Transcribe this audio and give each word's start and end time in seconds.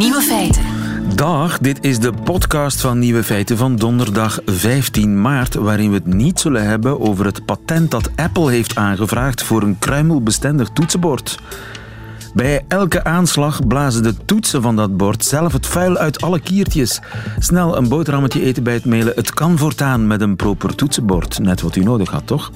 Nieuwe 0.00 0.20
feiten. 0.20 0.62
Dag, 1.14 1.58
dit 1.58 1.84
is 1.84 1.98
de 1.98 2.12
podcast 2.24 2.80
van 2.80 2.98
Nieuwe 2.98 3.24
Feiten 3.24 3.56
van 3.56 3.76
donderdag 3.76 4.38
15 4.46 5.20
maart, 5.20 5.54
waarin 5.54 5.88
we 5.88 5.94
het 5.94 6.06
niet 6.06 6.40
zullen 6.40 6.64
hebben 6.66 7.00
over 7.00 7.24
het 7.24 7.44
patent 7.44 7.90
dat 7.90 8.10
Apple 8.16 8.50
heeft 8.50 8.76
aangevraagd 8.76 9.42
voor 9.42 9.62
een 9.62 9.78
kruimelbestendig 9.78 10.68
toetsenbord. 10.68 11.38
Bij 12.34 12.64
elke 12.68 13.04
aanslag 13.04 13.66
blazen 13.66 14.02
de 14.02 14.14
toetsen 14.24 14.62
van 14.62 14.76
dat 14.76 14.96
bord 14.96 15.24
zelf 15.24 15.52
het 15.52 15.66
vuil 15.66 15.96
uit 15.96 16.20
alle 16.20 16.40
kiertjes. 16.40 17.00
Snel 17.38 17.76
een 17.76 17.88
boterhammetje 17.88 18.42
eten 18.42 18.62
bij 18.62 18.72
het 18.74 18.84
mailen. 18.84 19.12
Het 19.14 19.34
kan 19.34 19.58
voortaan 19.58 20.06
met 20.06 20.20
een 20.20 20.36
proper 20.36 20.74
toetsenbord. 20.74 21.38
Net 21.38 21.60
wat 21.60 21.76
u 21.76 21.82
nodig 21.82 22.10
had, 22.10 22.26
toch? 22.26 22.50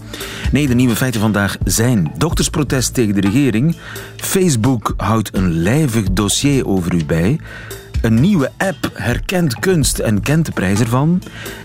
Nee, 0.52 0.66
de 0.66 0.74
nieuwe 0.74 0.96
feiten 0.96 1.20
vandaag 1.20 1.56
zijn 1.65 2.12
doktersprotest 2.18 2.95
tegen 2.95 3.15
de 3.15 3.20
regering. 3.20 3.77
Facebook 4.16 4.95
houdt 4.96 5.37
een 5.37 5.52
lijvig 5.52 6.12
dossier 6.12 6.66
over 6.66 6.95
u 6.95 7.04
bij. 7.04 7.41
Een 8.02 8.20
nieuwe 8.20 8.51
app 8.56 8.91
herkent 8.93 9.59
kunst 9.59 9.98
en 9.98 10.20
kent 10.20 10.46
de 10.46 10.52
prijs 10.52 10.80
ervan. 10.80 11.23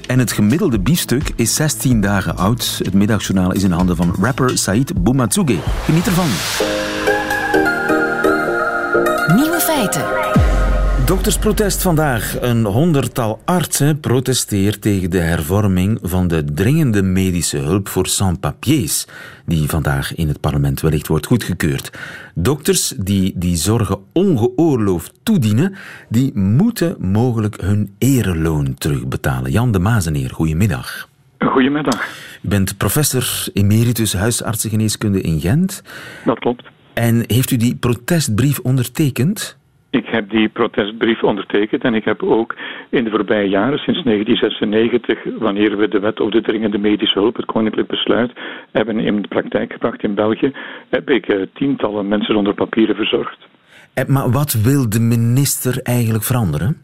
En 0.08 0.20
het 0.20 0.32
gemiddelde 0.32 0.80
biefstuk 0.80 1.32
is 1.36 1.56
16 1.56 2.02
dagen 2.02 2.38
oud. 2.38 2.80
Het 2.84 2.94
middagjournaal 2.94 3.52
is 3.54 3.64
in 3.64 3.72
handen 3.72 3.96
van 3.96 4.16
rapper 4.22 4.58
Said 4.58 5.04
Boumatsuge. 5.04 5.58
Geniet 5.86 6.06
ervan. 6.06 6.30
Nieuwe 9.36 9.60
feiten. 9.60 10.06
Doktersprotest 11.06 11.82
vandaag. 11.82 12.42
Een 12.42 12.66
honderdtal 12.66 13.42
artsen 13.46 14.00
protesteert 14.00 14.82
tegen 14.82 15.10
de 15.10 15.18
hervorming 15.18 16.00
van 16.02 16.28
de 16.28 16.44
dringende 16.44 17.02
medische 17.02 17.58
hulp 17.58 17.88
voor 17.88 18.08
sans-papiers, 18.08 19.08
die 19.46 19.70
vandaag 19.70 20.16
in 20.16 20.28
het 20.28 20.40
parlement 20.40 20.82
wellicht 20.82 21.08
wordt 21.08 21.26
goedgekeurd. 21.26 22.00
Dokters 22.36 22.88
die 22.98 23.34
die 23.36 23.56
zorgen 23.56 23.98
ongeoorloofd 24.14 25.20
toedienen, 25.24 25.76
die 26.08 26.38
moeten 26.38 26.96
mogelijk 27.00 27.62
hun 27.62 27.96
ereloon 27.98 28.74
terugbetalen. 28.74 29.52
Jan 29.52 29.72
de 29.72 29.80
Mazeneer, 29.80 30.30
goedemiddag. 30.30 31.08
Goedemiddag. 31.40 32.08
U 32.42 32.48
bent 32.48 32.78
professor 32.78 33.48
emeritus 33.54 34.14
huisartsengeneeskunde 34.14 35.22
in 35.22 35.40
Gent. 35.40 35.84
Dat 36.26 36.40
klopt. 36.40 36.64
En 37.08 37.24
heeft 37.28 37.52
u 37.52 37.58
die 37.58 37.76
protestbrief 37.76 38.60
ondertekend? 38.60 39.58
Ik 39.90 40.06
heb 40.06 40.30
die 40.30 40.50
protestbrief 40.50 41.24
ondertekend 41.24 41.84
en 41.84 41.94
ik 41.94 42.06
heb 42.06 42.24
ook 42.24 42.56
in 42.90 43.04
de 43.04 43.10
voorbije 43.10 43.50
jaren, 43.50 43.80
sinds 43.80 44.04
1996, 44.04 45.40
wanneer 45.40 45.78
we 45.78 45.88
de 45.88 46.00
wet 46.00 46.20
over 46.20 46.34
de 46.34 46.42
dringende 46.42 46.78
medische 46.78 47.20
hulp, 47.20 47.36
het 47.36 47.46
koninklijk 47.46 47.88
besluit, 47.88 48.32
hebben 48.72 49.00
in 49.00 49.22
de 49.22 49.28
praktijk 49.28 49.72
gebracht 49.72 50.04
in 50.04 50.16
België, 50.16 50.52
heb 50.90 51.10
ik 51.10 51.28
eh, 51.28 51.42
tientallen 51.54 52.08
mensen 52.08 52.34
zonder 52.34 52.54
papieren 52.54 52.96
verzorgd. 52.96 53.38
Eh, 53.94 54.06
Maar 54.06 54.32
wat 54.32 54.54
wil 54.54 54.90
de 54.90 55.00
minister 55.00 55.80
eigenlijk 55.84 56.24
veranderen? 56.24 56.78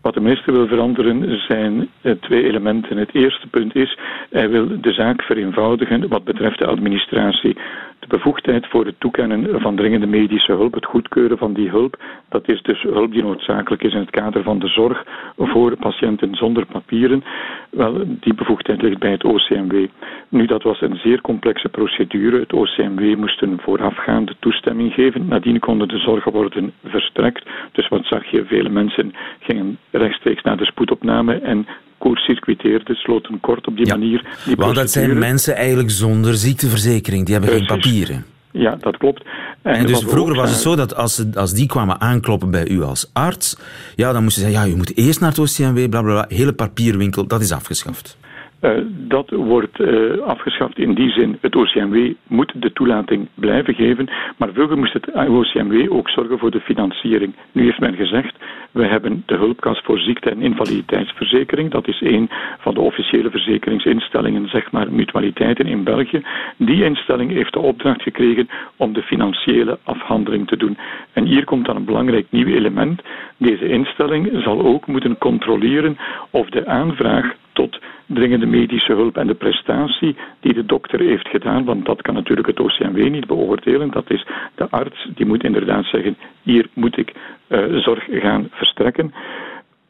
Wat 0.00 0.14
de 0.14 0.20
minister 0.20 0.52
wil 0.52 0.66
veranderen 0.66 1.40
zijn 1.48 1.88
eh, 2.00 2.12
twee 2.12 2.44
elementen. 2.44 2.96
Het 2.96 3.14
eerste 3.14 3.46
punt 3.46 3.76
is, 3.76 3.98
hij 4.30 4.48
wil 4.50 4.80
de 4.80 4.92
zaak 4.92 5.22
vereenvoudigen 5.22 6.08
wat 6.08 6.24
betreft 6.24 6.58
de 6.58 6.66
administratie. 6.66 7.56
De 8.04 8.16
bevoegdheid 8.16 8.66
voor 8.66 8.86
het 8.86 9.00
toekennen 9.00 9.60
van 9.60 9.76
dringende 9.76 10.06
medische 10.06 10.52
hulp, 10.52 10.74
het 10.74 10.84
goedkeuren 10.84 11.38
van 11.38 11.52
die 11.52 11.68
hulp, 11.68 12.02
dat 12.28 12.48
is 12.48 12.62
dus 12.62 12.82
hulp 12.82 13.12
die 13.12 13.22
noodzakelijk 13.22 13.82
is 13.82 13.92
in 13.92 14.00
het 14.00 14.10
kader 14.10 14.42
van 14.42 14.58
de 14.58 14.68
zorg 14.68 15.04
voor 15.36 15.76
patiënten 15.76 16.34
zonder 16.34 16.66
papieren. 16.66 17.24
Wel, 17.70 18.04
die 18.20 18.34
bevoegdheid 18.34 18.82
ligt 18.82 18.98
bij 18.98 19.10
het 19.10 19.24
OCMW. 19.24 19.86
Nu, 20.28 20.46
dat 20.46 20.62
was 20.62 20.80
een 20.80 20.96
zeer 20.96 21.20
complexe 21.20 21.68
procedure. 21.68 22.40
Het 22.40 22.52
OCMW 22.52 23.16
moest 23.16 23.42
een 23.42 23.58
voorafgaande 23.60 24.34
toestemming 24.38 24.92
geven. 24.92 25.28
Nadien 25.28 25.58
konden 25.58 25.88
de 25.88 25.98
zorgen 25.98 26.32
worden 26.32 26.72
verstrekt. 26.84 27.48
Dus 27.72 27.88
wat 27.88 28.04
zag 28.04 28.24
je? 28.30 28.44
Vele 28.44 28.68
mensen 28.68 29.14
gingen 29.40 29.78
rechtstreeks 29.90 30.42
naar 30.42 30.56
de 30.56 30.64
spoedopname 30.64 31.34
en 31.34 31.66
koerscircuiteerden, 32.04 32.94
sloten 32.94 33.40
kort 33.40 33.66
op 33.66 33.76
die 33.76 33.86
Ja, 33.86 33.96
manier. 33.96 34.24
Die 34.44 34.56
Want 34.56 34.74
dat 34.74 34.90
zijn 34.90 35.18
mensen 35.18 35.56
eigenlijk 35.56 35.90
zonder 35.90 36.34
ziekteverzekering. 36.34 37.24
Die 37.24 37.34
hebben 37.34 37.52
geen 37.52 37.66
papieren. 37.66 38.24
Ja, 38.50 38.76
dat 38.80 38.96
klopt. 38.96 39.22
En 39.62 39.86
dus 39.86 39.98
vroeger 39.98 40.32
ook 40.32 40.40
was 40.40 40.50
het 40.50 40.58
zo 40.58 40.76
dat 40.76 40.96
als, 40.96 41.24
als 41.34 41.54
die 41.54 41.66
kwamen 41.66 42.00
aankloppen 42.00 42.50
bij 42.50 42.68
u 42.68 42.82
als 42.82 43.10
arts, 43.12 43.58
ja, 43.94 44.12
dan 44.12 44.22
moesten 44.22 44.42
ze 44.42 44.48
zeggen, 44.48 44.68
ja, 44.68 44.74
u 44.74 44.76
moet 44.76 44.96
eerst 44.96 45.20
naar 45.20 45.28
het 45.28 45.38
OCMW, 45.38 45.88
bla 45.88 46.02
bla 46.02 46.12
bla. 46.12 46.24
Hele 46.28 46.52
papierwinkel, 46.52 47.26
dat 47.26 47.40
is 47.40 47.52
afgeschaft. 47.52 48.16
Eh, 48.64 48.70
dat 48.88 49.30
wordt 49.30 49.80
eh, 49.80 50.18
afgeschaft 50.18 50.78
in 50.78 50.94
die 50.94 51.10
zin. 51.10 51.38
Het 51.40 51.56
OCMW 51.56 52.12
moet 52.26 52.52
de 52.54 52.72
toelating 52.72 53.28
blijven 53.34 53.74
geven, 53.74 54.08
maar 54.36 54.52
vroeger 54.52 54.78
moest 54.78 54.92
het 54.92 55.10
OCMW 55.28 55.92
ook 55.92 56.08
zorgen 56.08 56.38
voor 56.38 56.50
de 56.50 56.60
financiering. 56.60 57.34
Nu 57.52 57.64
heeft 57.64 57.80
men 57.80 57.94
gezegd, 57.94 58.36
we 58.70 58.84
hebben 58.86 59.22
de 59.26 59.36
hulpkas 59.36 59.80
voor 59.84 59.98
ziekte- 59.98 60.30
en 60.30 60.40
invaliditeitsverzekering. 60.40 61.70
Dat 61.70 61.88
is 61.88 62.00
een 62.00 62.30
van 62.58 62.74
de 62.74 62.80
officiële 62.80 63.30
verzekeringsinstellingen, 63.30 64.48
zeg 64.48 64.70
maar 64.70 64.92
mutualiteiten 64.92 65.66
in 65.66 65.84
België. 65.84 66.22
Die 66.56 66.84
instelling 66.84 67.30
heeft 67.32 67.52
de 67.52 67.60
opdracht 67.60 68.02
gekregen 68.02 68.48
om 68.76 68.92
de 68.92 69.02
financiële 69.02 69.78
afhandeling 69.82 70.46
te 70.48 70.56
doen. 70.56 70.78
En 71.12 71.24
hier 71.24 71.44
komt 71.44 71.66
dan 71.66 71.76
een 71.76 71.84
belangrijk 71.84 72.26
nieuw 72.30 72.46
element. 72.46 73.02
Deze 73.36 73.68
instelling 73.68 74.42
zal 74.42 74.62
ook 74.62 74.86
moeten 74.86 75.18
controleren 75.18 75.96
of 76.30 76.48
de 76.48 76.66
aanvraag 76.66 77.34
tot 77.54 77.78
dringende 78.06 78.46
medische 78.46 78.92
hulp 78.92 79.16
en 79.16 79.26
de 79.26 79.34
prestatie 79.34 80.16
die 80.40 80.54
de 80.54 80.66
dokter 80.66 81.00
heeft 81.00 81.28
gedaan, 81.28 81.64
want 81.64 81.84
dat 81.84 82.02
kan 82.02 82.14
natuurlijk 82.14 82.46
het 82.46 82.60
OCMW 82.60 83.08
niet 83.08 83.26
beoordelen. 83.26 83.90
Dat 83.90 84.10
is 84.10 84.26
de 84.54 84.70
arts, 84.70 85.08
die 85.14 85.26
moet 85.26 85.44
inderdaad 85.44 85.84
zeggen, 85.84 86.16
hier 86.42 86.68
moet 86.72 86.96
ik 86.96 87.12
eh, 87.46 87.76
zorg 87.76 88.04
gaan 88.10 88.48
verstrekken. 88.50 89.14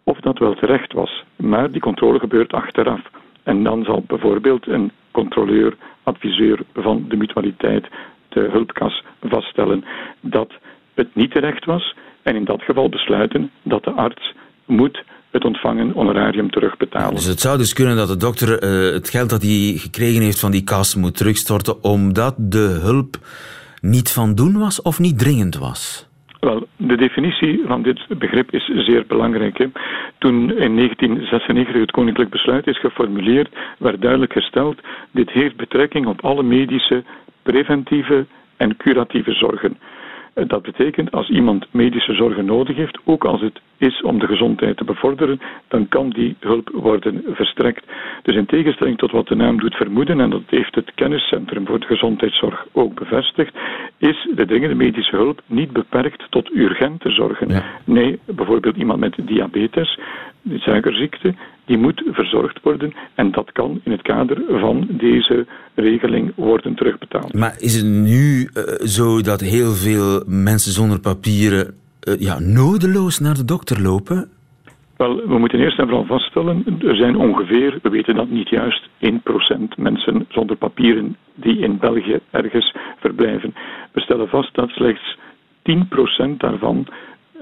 Of 0.04 0.18
dat 0.20 0.38
wel 0.38 0.54
terecht 0.54 0.92
was. 0.92 1.24
Maar 1.36 1.70
die 1.70 1.80
controle 1.80 2.18
gebeurt 2.18 2.52
achteraf. 2.52 3.00
En 3.42 3.62
dan 3.62 3.84
zal 3.84 4.04
bijvoorbeeld 4.06 4.66
een 4.66 4.90
controleur, 5.10 5.76
adviseur 6.02 6.58
van 6.74 7.04
de 7.08 7.16
mutualiteit, 7.16 7.86
de 8.28 8.40
hulpkas, 8.40 9.02
vaststellen 9.22 9.84
dat 10.20 10.52
het 10.94 11.14
niet 11.14 11.30
terecht 11.30 11.64
was. 11.64 11.94
En 12.22 12.36
in 12.36 12.44
dat 12.44 12.62
geval 12.62 12.88
besluiten 12.88 13.50
dat 13.62 13.84
de 13.84 13.90
arts 13.90 14.32
moet 14.64 15.04
het 15.34 15.44
ontvangen 15.44 15.90
honorarium 15.90 16.50
terugbetalen. 16.50 17.14
Dus 17.14 17.24
het 17.24 17.40
zou 17.40 17.58
dus 17.58 17.72
kunnen 17.72 17.96
dat 17.96 18.08
de 18.08 18.16
dokter 18.16 18.58
eh, 18.58 18.92
het 18.92 19.10
geld 19.10 19.30
dat 19.30 19.42
hij 19.42 19.74
gekregen 19.76 20.22
heeft 20.22 20.40
van 20.40 20.50
die 20.50 20.64
kas 20.64 20.94
moet 20.94 21.16
terugstorten, 21.16 21.82
omdat 21.82 22.34
de 22.38 22.78
hulp 22.82 23.16
niet 23.80 24.12
van 24.12 24.34
doen 24.34 24.58
was 24.58 24.82
of 24.82 24.98
niet 24.98 25.18
dringend 25.18 25.58
was. 25.58 26.08
Wel, 26.40 26.66
de 26.76 26.96
definitie 26.96 27.62
van 27.66 27.82
dit 27.82 28.18
begrip 28.18 28.50
is 28.50 28.64
zeer 28.64 29.04
belangrijk. 29.06 29.58
Hè. 29.58 29.66
Toen 30.18 30.34
in 30.34 30.76
1996 30.76 31.80
het 31.80 31.90
koninklijk 31.90 32.30
besluit 32.30 32.66
is 32.66 32.80
geformuleerd, 32.80 33.48
werd 33.78 34.00
duidelijk 34.00 34.32
gesteld: 34.32 34.80
dit 35.10 35.30
heeft 35.30 35.56
betrekking 35.56 36.06
op 36.06 36.24
alle 36.24 36.42
medische, 36.42 37.04
preventieve 37.42 38.26
en 38.56 38.76
curatieve 38.76 39.32
zorgen. 39.32 39.78
Eh, 40.34 40.48
Dat 40.48 40.62
betekent 40.62 41.10
als 41.10 41.28
iemand 41.28 41.66
medische 41.70 42.14
zorgen 42.14 42.44
nodig 42.44 42.76
heeft, 42.76 42.98
ook 43.04 43.24
als 43.24 43.40
het 43.40 43.60
is 43.78 44.02
om 44.02 44.18
de 44.18 44.26
gezondheid 44.26 44.76
te 44.76 44.84
bevorderen, 44.84 45.40
dan 45.68 45.88
kan 45.88 46.10
die 46.10 46.36
hulp 46.40 46.70
worden 46.72 47.22
verstrekt. 47.28 47.84
Dus 48.22 48.36
in 48.36 48.46
tegenstelling 48.46 48.98
tot 48.98 49.10
wat 49.10 49.28
de 49.28 49.34
naam 49.34 49.58
doet 49.60 49.74
vermoeden, 49.74 50.20
en 50.20 50.30
dat 50.30 50.42
heeft 50.46 50.74
het 50.74 50.92
kenniscentrum 50.94 51.66
voor 51.66 51.80
de 51.80 51.86
gezondheidszorg 51.86 52.66
ook 52.72 52.94
bevestigd, 52.94 53.54
is 53.98 54.28
de 54.34 54.46
dringende 54.46 54.74
medische 54.74 55.16
hulp 55.16 55.42
niet 55.46 55.72
beperkt 55.72 56.26
tot 56.30 56.54
urgente 56.54 57.10
zorgen. 57.10 57.48
Ja. 57.48 57.64
Nee, 57.84 58.18
bijvoorbeeld 58.26 58.76
iemand 58.76 59.00
met 59.00 59.16
diabetes, 59.22 59.98
suikerziekte, 60.52 61.34
die 61.64 61.78
moet 61.78 62.02
verzorgd 62.06 62.62
worden 62.62 62.94
en 63.14 63.30
dat 63.30 63.52
kan 63.52 63.80
in 63.84 63.92
het 63.92 64.02
kader 64.02 64.42
van 64.60 64.86
deze 64.90 65.46
regeling 65.74 66.32
worden 66.36 66.74
terugbetaald. 66.74 67.34
Maar 67.34 67.54
is 67.58 67.74
het 67.74 67.86
nu 67.86 68.44
eh, 68.54 68.62
zo 68.86 69.20
dat 69.20 69.40
heel 69.40 69.72
veel 69.72 70.22
mensen 70.26 70.72
zonder 70.72 71.00
papieren 71.00 71.74
eh, 72.00 72.20
ja, 72.20 72.38
nodeloos 72.38 73.18
naar 73.18 73.34
de 73.34 73.44
dokter 73.44 73.82
lopen? 73.82 74.28
Wel, 74.96 75.16
we 75.26 75.38
moeten 75.38 75.58
eerst 75.58 75.78
en 75.78 75.88
vooral 75.88 76.06
vaststellen, 76.06 76.64
er 76.80 76.96
zijn 76.96 77.16
ongeveer, 77.16 77.78
we 77.82 77.88
weten 77.88 78.14
dat 78.14 78.30
niet 78.30 78.48
juist, 78.48 78.88
1% 78.88 79.08
mensen 79.76 80.26
zonder 80.28 80.56
papieren 80.56 81.16
die 81.34 81.58
in 81.58 81.78
België 81.78 82.18
ergens 82.30 82.76
verblijven. 82.98 83.54
We 83.92 84.00
stellen 84.00 84.28
vast 84.28 84.54
dat 84.54 84.68
slechts 84.68 85.18
10% 85.62 86.36
daarvan 86.36 86.86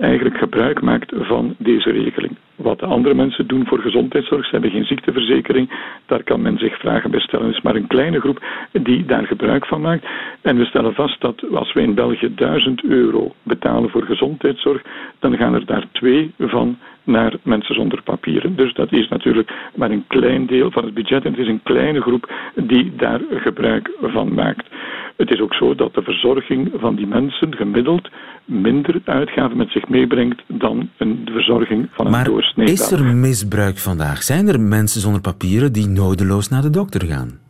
eigenlijk 0.01 0.37
gebruik 0.37 0.83
maakt 0.83 1.13
van 1.17 1.55
deze 1.59 1.91
regeling. 1.91 2.37
Wat 2.57 2.79
de 2.79 2.87
andere 2.87 3.15
mensen 3.15 3.47
doen 3.47 3.67
voor 3.67 3.79
gezondheidszorg, 3.79 4.45
ze 4.45 4.51
hebben 4.51 4.71
geen 4.71 4.85
ziekteverzekering, 4.85 5.71
daar 6.07 6.23
kan 6.23 6.43
men 6.43 6.59
zich 6.59 6.79
vragen 6.79 7.11
bij 7.11 7.21
stellen. 7.21 7.47
Het 7.47 7.55
is 7.55 7.63
maar 7.63 7.75
een 7.75 7.87
kleine 7.87 8.21
groep 8.21 8.45
die 8.73 9.05
daar 9.05 9.27
gebruik 9.27 9.67
van 9.67 9.81
maakt. 9.81 10.07
En 10.41 10.57
we 10.57 10.65
stellen 10.65 10.95
vast 10.95 11.21
dat 11.21 11.45
als 11.55 11.73
we 11.73 11.81
in 11.81 11.95
België 11.95 12.35
1000 12.35 12.85
euro 12.85 13.35
betalen 13.43 13.91
voor 13.91 14.03
gezondheidszorg, 14.03 14.83
dan 15.19 15.37
gaan 15.37 15.55
er 15.55 15.67
daar 15.67 15.87
twee 15.93 16.33
van 16.39 16.79
naar 17.05 17.35
mensen 17.43 17.75
zonder 17.75 18.03
papieren. 18.03 18.57
Dus 18.57 18.75
dat 18.75 18.93
is 18.93 19.09
natuurlijk 19.09 19.53
maar 19.75 19.91
een 19.91 20.05
klein 20.07 20.47
deel 20.47 20.71
van 20.71 20.85
het 20.85 20.95
budget 20.95 21.25
en 21.25 21.31
het 21.31 21.41
is 21.41 21.49
een 21.49 21.63
kleine 21.63 22.01
groep 22.01 22.33
die 22.55 22.93
daar 22.97 23.21
gebruik 23.31 23.91
van 24.01 24.35
maakt. 24.35 24.67
Het 25.17 25.31
is 25.31 25.41
ook 25.41 25.55
zo 25.55 25.75
dat 25.75 25.95
de 25.95 26.03
verzorging 26.03 26.73
van 26.75 26.95
die 26.95 27.07
mensen 27.07 27.57
gemiddeld 27.57 28.09
minder 28.45 29.01
uitgaven 29.05 29.57
met 29.57 29.71
zich 29.71 29.89
meebrengt 29.89 30.43
dan 30.47 30.91
een, 30.97 31.29
verzorging 31.33 31.89
van 31.91 32.07
een 32.07 32.13
maar 32.13 32.31
Is 32.57 32.91
er 32.91 33.05
misbruik 33.05 33.79
vandaag? 33.79 34.23
Zijn 34.23 34.49
er 34.49 34.61
mensen 34.61 35.01
zonder 35.01 35.21
papieren 35.21 35.73
die 35.73 35.89
nodeloos 35.89 36.49
naar 36.49 36.63
de 36.63 36.71
dokter 36.71 37.07
gaan? 37.07 37.42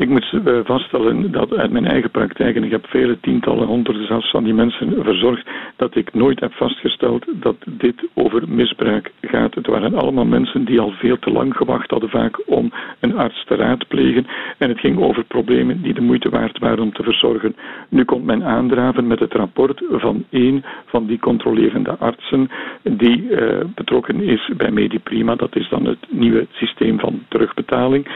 Ik 0.00 0.08
moet 0.08 0.32
eh, 0.44 0.58
vaststellen 0.64 1.32
dat 1.32 1.56
uit 1.56 1.70
mijn 1.70 1.86
eigen 1.86 2.10
praktijk, 2.10 2.56
en 2.56 2.64
ik 2.64 2.70
heb 2.70 2.86
vele 2.86 3.20
tientallen, 3.20 3.66
honderden 3.66 4.06
zelfs 4.06 4.30
van 4.30 4.44
die 4.44 4.54
mensen 4.54 5.02
verzorgd, 5.02 5.46
dat 5.76 5.96
ik 5.96 6.14
nooit 6.14 6.40
heb 6.40 6.52
vastgesteld 6.52 7.24
dat 7.32 7.56
dit 7.66 8.08
over 8.14 8.48
misbruik 8.48 9.12
gaat. 9.20 9.54
Het 9.54 9.66
waren 9.66 9.94
allemaal 9.94 10.24
mensen 10.24 10.64
die 10.64 10.80
al 10.80 10.90
veel 10.90 11.18
te 11.18 11.30
lang 11.30 11.56
gewacht 11.56 11.90
hadden 11.90 12.08
vaak 12.08 12.42
om 12.46 12.72
een 13.00 13.16
arts 13.16 13.44
te 13.44 13.54
raadplegen. 13.54 14.26
En 14.58 14.68
het 14.68 14.80
ging 14.80 14.98
over 14.98 15.24
problemen 15.24 15.82
die 15.82 15.94
de 15.94 16.00
moeite 16.00 16.28
waard 16.28 16.58
waren 16.58 16.82
om 16.82 16.92
te 16.92 17.02
verzorgen. 17.02 17.56
Nu 17.88 18.04
komt 18.04 18.24
men 18.24 18.44
aandraven 18.44 19.06
met 19.06 19.18
het 19.18 19.32
rapport 19.32 19.82
van 19.90 20.24
één 20.30 20.64
van 20.86 21.06
die 21.06 21.18
controlerende 21.18 21.96
artsen 21.98 22.50
die 22.82 23.22
uh, 23.22 23.58
betrokken 23.74 24.22
is 24.22 24.50
bij 24.56 24.70
Mediprima. 24.70 25.34
Dat 25.34 25.56
is 25.56 25.68
dan 25.68 25.84
het 25.84 26.06
nieuwe 26.08 26.46
systeem 26.52 26.98
van 26.98 27.22
terugbetaling. 27.28 28.06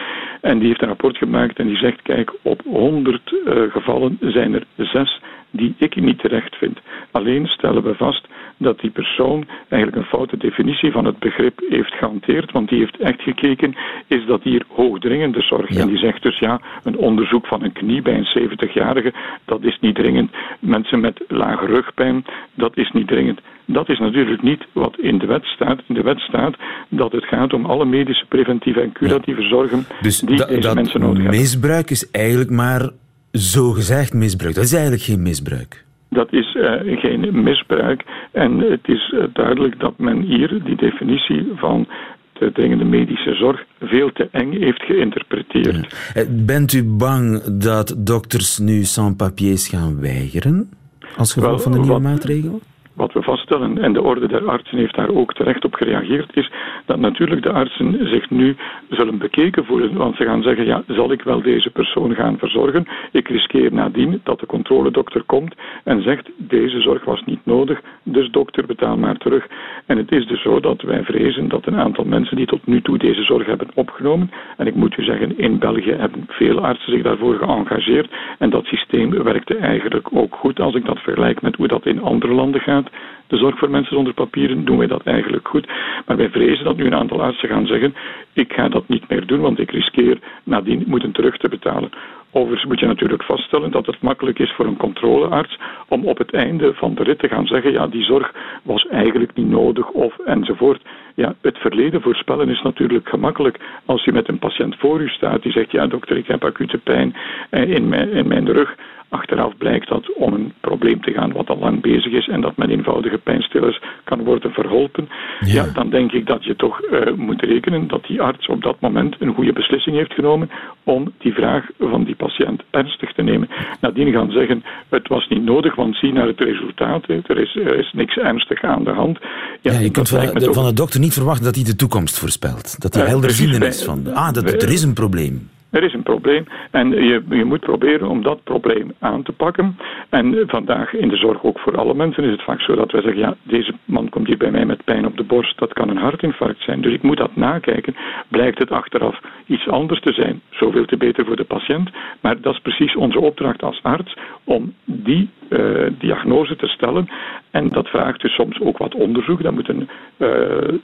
En 0.44 0.58
die 0.58 0.68
heeft 0.68 0.82
een 0.82 0.88
rapport 0.88 1.16
gemaakt 1.16 1.58
en 1.58 1.66
die 1.66 1.76
zegt, 1.76 2.02
kijk, 2.02 2.32
op 2.42 2.60
100 2.64 3.32
uh, 3.32 3.64
eh, 3.64 3.72
gevallen 3.72 4.18
zijn 4.20 4.54
er 4.54 4.66
zes 4.76 5.20
die 5.50 5.74
ik 5.78 5.96
niet 5.96 6.18
terecht 6.18 6.56
vind. 6.56 6.78
Alleen 7.10 7.46
stellen 7.46 7.82
we 7.82 7.94
vast 7.94 8.28
dat 8.56 8.80
die 8.80 8.90
persoon 8.90 9.46
eigenlijk 9.68 10.02
een 10.02 10.08
foute 10.08 10.36
definitie 10.36 10.92
van 10.92 11.04
het 11.04 11.18
begrip 11.18 11.60
heeft 11.68 11.92
gehanteerd, 11.92 12.52
want 12.52 12.68
die 12.68 12.78
heeft 12.78 12.96
echt 12.96 13.22
gekeken, 13.22 13.74
is 14.06 14.26
dat 14.26 14.42
hier 14.42 14.62
hoogdringende 14.68 15.42
zorg? 15.42 15.70
En 15.76 15.88
die 15.88 15.98
zegt 15.98 16.22
dus 16.22 16.38
ja, 16.38 16.60
een 16.82 16.96
onderzoek 16.96 17.46
van 17.46 17.62
een 17.62 17.72
knie 17.72 18.02
bij 18.02 18.14
een 18.16 18.50
70-jarige, 18.50 19.12
dat 19.44 19.62
is 19.62 19.78
niet 19.80 19.94
dringend. 19.94 20.30
Mensen 20.58 21.00
met 21.00 21.24
lage 21.28 21.66
rugpijn, 21.66 22.24
dat 22.54 22.76
is 22.76 22.90
niet 22.90 23.08
dringend. 23.08 23.40
Dat 23.66 23.88
is 23.88 23.98
natuurlijk 23.98 24.42
niet 24.42 24.66
wat 24.72 24.98
in 24.98 25.18
de 25.18 25.26
wet 25.26 25.44
staat. 25.44 25.80
In 25.86 25.94
de 25.94 26.02
wet 26.02 26.18
staat 26.18 26.56
dat 26.88 27.12
het 27.12 27.24
gaat 27.24 27.52
om 27.52 27.64
alle 27.64 27.84
medische, 27.84 28.26
preventieve 28.28 28.80
en 28.80 28.92
curatieve 28.92 29.42
zorgen 29.42 29.84
dus 30.00 30.20
die 30.20 30.46
deze 30.46 30.74
mensen 30.74 31.00
nodig 31.00 31.22
hebben. 31.22 31.40
Misbruik 31.40 31.90
is 31.90 32.10
eigenlijk 32.10 32.50
maar 32.50 32.90
zogezegd 33.30 34.14
misbruik. 34.14 34.54
Dat 34.54 34.64
is 34.64 34.72
eigenlijk 34.72 35.02
geen 35.02 35.22
misbruik. 35.22 35.84
Dat 36.08 36.32
is 36.32 36.54
uh, 36.54 36.98
geen 37.00 37.42
misbruik. 37.42 38.04
En 38.32 38.58
het 38.58 38.88
is 38.88 39.12
uh, 39.14 39.24
duidelijk 39.32 39.80
dat 39.80 39.98
men 39.98 40.20
hier 40.20 40.64
die 40.64 40.76
definitie 40.76 41.52
van 41.54 41.86
de 42.32 42.52
dringende 42.52 42.84
medische 42.84 43.34
zorg 43.34 43.64
veel 43.80 44.12
te 44.12 44.28
eng 44.30 44.52
heeft 44.52 44.82
geïnterpreteerd. 44.82 45.74
Ja. 46.14 46.20
Eh, 46.20 46.26
bent 46.30 46.72
u 46.72 46.84
bang 46.84 47.42
dat 47.42 47.94
dokters 47.98 48.58
nu 48.58 48.82
sans-papiers 48.82 49.68
gaan 49.68 50.00
weigeren 50.00 50.70
als 51.16 51.32
gevolg 51.32 51.50
Wel, 51.50 51.58
van 51.58 51.72
de 51.72 51.78
nieuwe 51.78 51.92
wat, 51.92 52.02
maatregel? 52.02 52.60
Wat 52.94 53.12
we 53.12 53.22
vaststellen, 53.22 53.78
en 53.78 53.92
de 53.92 54.02
Orde 54.02 54.28
der 54.28 54.48
Artsen 54.48 54.78
heeft 54.78 54.94
daar 54.94 55.08
ook 55.08 55.34
terecht 55.34 55.64
op 55.64 55.74
gereageerd, 55.74 56.36
is 56.36 56.50
dat 56.86 56.98
natuurlijk 56.98 57.42
de 57.42 57.52
artsen 57.52 58.08
zich 58.08 58.30
nu 58.30 58.56
zullen 58.88 59.18
bekeken 59.18 59.64
voelen. 59.64 59.96
Want 59.96 60.16
ze 60.16 60.24
gaan 60.24 60.42
zeggen, 60.42 60.66
ja, 60.66 60.82
zal 60.86 61.12
ik 61.12 61.22
wel 61.22 61.42
deze 61.42 61.70
persoon 61.70 62.14
gaan 62.14 62.38
verzorgen? 62.38 62.86
Ik 63.12 63.28
riskeer 63.28 63.72
nadien 63.72 64.20
dat 64.24 64.40
de 64.40 64.46
controledokter 64.46 65.22
komt 65.22 65.54
en 65.84 66.02
zegt, 66.02 66.30
deze 66.36 66.80
zorg 66.80 67.04
was 67.04 67.22
niet 67.24 67.40
nodig, 67.44 67.80
dus 68.02 68.30
dokter, 68.30 68.66
betaal 68.66 68.96
maar 68.96 69.16
terug. 69.16 69.46
En 69.86 69.96
het 69.96 70.12
is 70.12 70.26
dus 70.26 70.42
zo 70.42 70.60
dat 70.60 70.82
wij 70.82 71.04
vrezen 71.04 71.48
dat 71.48 71.66
een 71.66 71.76
aantal 71.76 72.04
mensen 72.04 72.36
die 72.36 72.46
tot 72.46 72.66
nu 72.66 72.82
toe 72.82 72.98
deze 72.98 73.22
zorg 73.22 73.46
hebben 73.46 73.68
opgenomen, 73.74 74.30
en 74.56 74.66
ik 74.66 74.74
moet 74.74 74.96
u 74.96 75.02
zeggen, 75.02 75.38
in 75.38 75.58
België 75.58 75.92
hebben 75.92 76.24
veel 76.28 76.60
artsen 76.60 76.92
zich 76.92 77.02
daarvoor 77.02 77.34
geëngageerd, 77.34 78.10
en 78.38 78.50
dat 78.50 78.64
systeem 78.64 79.22
werkte 79.22 79.56
eigenlijk 79.56 80.08
ook 80.12 80.34
goed 80.34 80.60
als 80.60 80.74
ik 80.74 80.84
dat 80.84 80.98
vergelijk 80.98 81.42
met 81.42 81.56
hoe 81.56 81.68
dat 81.68 81.86
in 81.86 82.02
andere 82.02 82.32
landen 82.32 82.60
gaat 82.60 82.83
de 83.26 83.36
zorg 83.36 83.58
voor 83.58 83.70
mensen 83.70 83.94
zonder 83.94 84.14
papieren, 84.14 84.64
doen 84.64 84.78
wij 84.78 84.86
dat 84.86 85.02
eigenlijk 85.02 85.48
goed. 85.48 85.66
Maar 86.06 86.16
wij 86.16 86.30
vrezen 86.30 86.64
dat 86.64 86.76
nu 86.76 86.84
een 86.84 86.94
aantal 86.94 87.22
artsen 87.22 87.48
gaan 87.48 87.66
zeggen: 87.66 87.94
ik 88.32 88.52
ga 88.52 88.68
dat 88.68 88.88
niet 88.88 89.08
meer 89.08 89.26
doen, 89.26 89.40
want 89.40 89.58
ik 89.58 89.70
riskeer 89.70 90.18
nadien 90.44 90.84
moeten 90.86 91.12
terug 91.12 91.36
te 91.36 91.48
betalen. 91.48 91.90
Overigens 92.30 92.64
moet 92.64 92.80
je 92.80 92.86
natuurlijk 92.86 93.22
vaststellen 93.22 93.70
dat 93.70 93.86
het 93.86 94.00
makkelijk 94.00 94.38
is 94.38 94.52
voor 94.52 94.66
een 94.66 94.76
controlearts 94.76 95.58
om 95.88 96.04
op 96.04 96.18
het 96.18 96.32
einde 96.32 96.74
van 96.74 96.94
de 96.94 97.02
rit 97.02 97.18
te 97.18 97.28
gaan 97.28 97.46
zeggen: 97.46 97.72
ja, 97.72 97.86
die 97.86 98.04
zorg 98.04 98.34
was 98.62 98.86
eigenlijk 98.86 99.34
niet 99.34 99.48
nodig 99.48 99.88
of 99.88 100.18
enzovoort. 100.18 100.82
Ja, 101.14 101.34
het 101.40 101.58
verleden 101.58 102.02
voorspellen 102.02 102.48
is 102.48 102.62
natuurlijk 102.62 103.08
gemakkelijk 103.08 103.60
als 103.84 104.04
je 104.04 104.12
met 104.12 104.28
een 104.28 104.38
patiënt 104.38 104.76
voor 104.78 105.00
u 105.00 105.08
staat 105.08 105.42
die 105.42 105.52
zegt: 105.52 105.70
ja, 105.70 105.86
dokter, 105.86 106.16
ik 106.16 106.26
heb 106.26 106.44
acute 106.44 106.78
pijn 106.78 107.14
in 107.50 107.88
mijn, 107.88 108.10
in 108.10 108.28
mijn 108.28 108.52
rug. 108.52 108.74
Achteraf 109.08 109.56
blijkt 109.56 109.88
dat 109.88 110.12
om 110.14 110.32
een 110.32 110.52
probleem 110.60 111.02
te 111.02 111.12
gaan 111.12 111.32
wat 111.32 111.48
al 111.48 111.58
lang 111.58 111.80
bezig 111.80 112.12
is 112.12 112.28
en 112.28 112.40
dat 112.40 112.56
met 112.56 112.70
eenvoudige 112.70 113.18
pijnstillers 113.18 113.80
kan 114.04 114.24
worden 114.24 114.50
verholpen. 114.50 115.08
Ja, 115.40 115.66
dan 115.72 115.90
denk 115.90 116.12
ik 116.12 116.26
dat 116.26 116.44
je 116.44 116.56
toch 116.56 116.80
uh, 116.82 117.12
moet 117.16 117.42
rekenen 117.42 117.88
dat 117.88 118.04
die 118.06 118.20
arts 118.20 118.46
op 118.46 118.62
dat 118.62 118.80
moment 118.80 119.16
een 119.18 119.34
goede 119.34 119.52
beslissing 119.52 119.96
heeft 119.96 120.12
genomen 120.12 120.50
om 120.84 121.12
die 121.18 121.32
vraag 121.32 121.66
van 121.78 122.04
die 122.04 122.14
patiënt 122.14 122.62
ernstig 122.70 123.12
te 123.12 123.22
nemen. 123.22 123.48
Nadien 123.80 124.12
gaan 124.12 124.30
zeggen, 124.30 124.64
het 124.88 125.08
was 125.08 125.28
niet 125.28 125.44
nodig, 125.44 125.74
want 125.74 125.96
zie 125.96 126.12
naar 126.12 126.26
het 126.26 126.40
resultaat. 126.40 127.08
Er 127.08 127.38
is, 127.38 127.56
er 127.56 127.78
is 127.78 127.92
niks 127.92 128.16
ernstig 128.16 128.62
aan 128.62 128.84
de 128.84 128.92
hand. 128.92 129.18
Ja, 129.60 129.72
ja 129.72 129.78
je 129.78 129.90
kunt 129.90 130.08
van, 130.08 130.20
de, 130.20 130.52
van 130.52 130.64
de 130.64 130.72
dokter 130.72 131.00
niet 131.00 131.12
verwachten 131.12 131.44
dat 131.44 131.54
hij 131.54 131.64
de 131.64 131.76
toekomst 131.76 132.18
voorspelt. 132.18 132.80
Dat 132.80 132.94
hij 132.94 133.02
uh, 133.02 133.08
helderziende 133.08 133.66
is 133.66 133.84
van, 133.84 134.14
ah, 134.14 134.32
dat, 134.32 134.62
er 134.62 134.72
is 134.72 134.82
een 134.82 134.94
probleem. 134.94 135.48
Er 135.74 135.82
is 135.82 135.92
een 135.92 136.02
probleem 136.02 136.44
en 136.70 136.90
je, 136.90 137.22
je 137.28 137.44
moet 137.44 137.60
proberen 137.60 138.08
om 138.08 138.22
dat 138.22 138.44
probleem 138.44 138.92
aan 138.98 139.22
te 139.22 139.32
pakken. 139.32 139.76
En 140.08 140.44
vandaag 140.46 140.92
in 140.92 141.08
de 141.08 141.16
zorg 141.16 141.44
ook 141.44 141.58
voor 141.58 141.78
alle 141.78 141.94
mensen 141.94 142.24
is 142.24 142.30
het 142.30 142.42
vaak 142.42 142.60
zo 142.60 142.74
dat 142.74 142.90
wij 142.90 143.02
zeggen, 143.02 143.20
ja, 143.20 143.36
deze 143.42 143.72
man 143.84 144.08
komt 144.08 144.26
hier 144.26 144.36
bij 144.36 144.50
mij 144.50 144.66
met 144.66 144.84
pijn 144.84 145.06
op 145.06 145.16
de 145.16 145.24
borst, 145.24 145.58
dat 145.58 145.72
kan 145.72 145.88
een 145.88 145.96
hartinfarct 145.96 146.62
zijn. 146.62 146.80
Dus 146.80 146.92
ik 146.92 147.02
moet 147.02 147.16
dat 147.16 147.36
nakijken. 147.36 147.96
Blijkt 148.28 148.58
het 148.58 148.70
achteraf 148.70 149.20
iets 149.46 149.68
anders 149.68 150.00
te 150.00 150.12
zijn, 150.12 150.40
zoveel 150.50 150.84
te 150.84 150.96
beter 150.96 151.24
voor 151.24 151.36
de 151.36 151.44
patiënt. 151.44 151.90
Maar 152.20 152.40
dat 152.40 152.54
is 152.54 152.60
precies 152.60 152.96
onze 152.96 153.20
opdracht 153.20 153.62
als 153.62 153.82
arts, 153.82 154.16
om 154.44 154.74
die 154.84 155.28
uh, 155.48 155.90
diagnose 155.98 156.56
te 156.56 156.66
stellen. 156.66 157.08
En 157.50 157.68
dat 157.68 157.86
vraagt 157.86 158.20
dus 158.20 158.34
soms 158.34 158.60
ook 158.60 158.78
wat 158.78 158.94
onderzoek. 158.94 159.42
Daar 159.42 159.52
moeten 159.52 159.88
uh, 160.18 160.28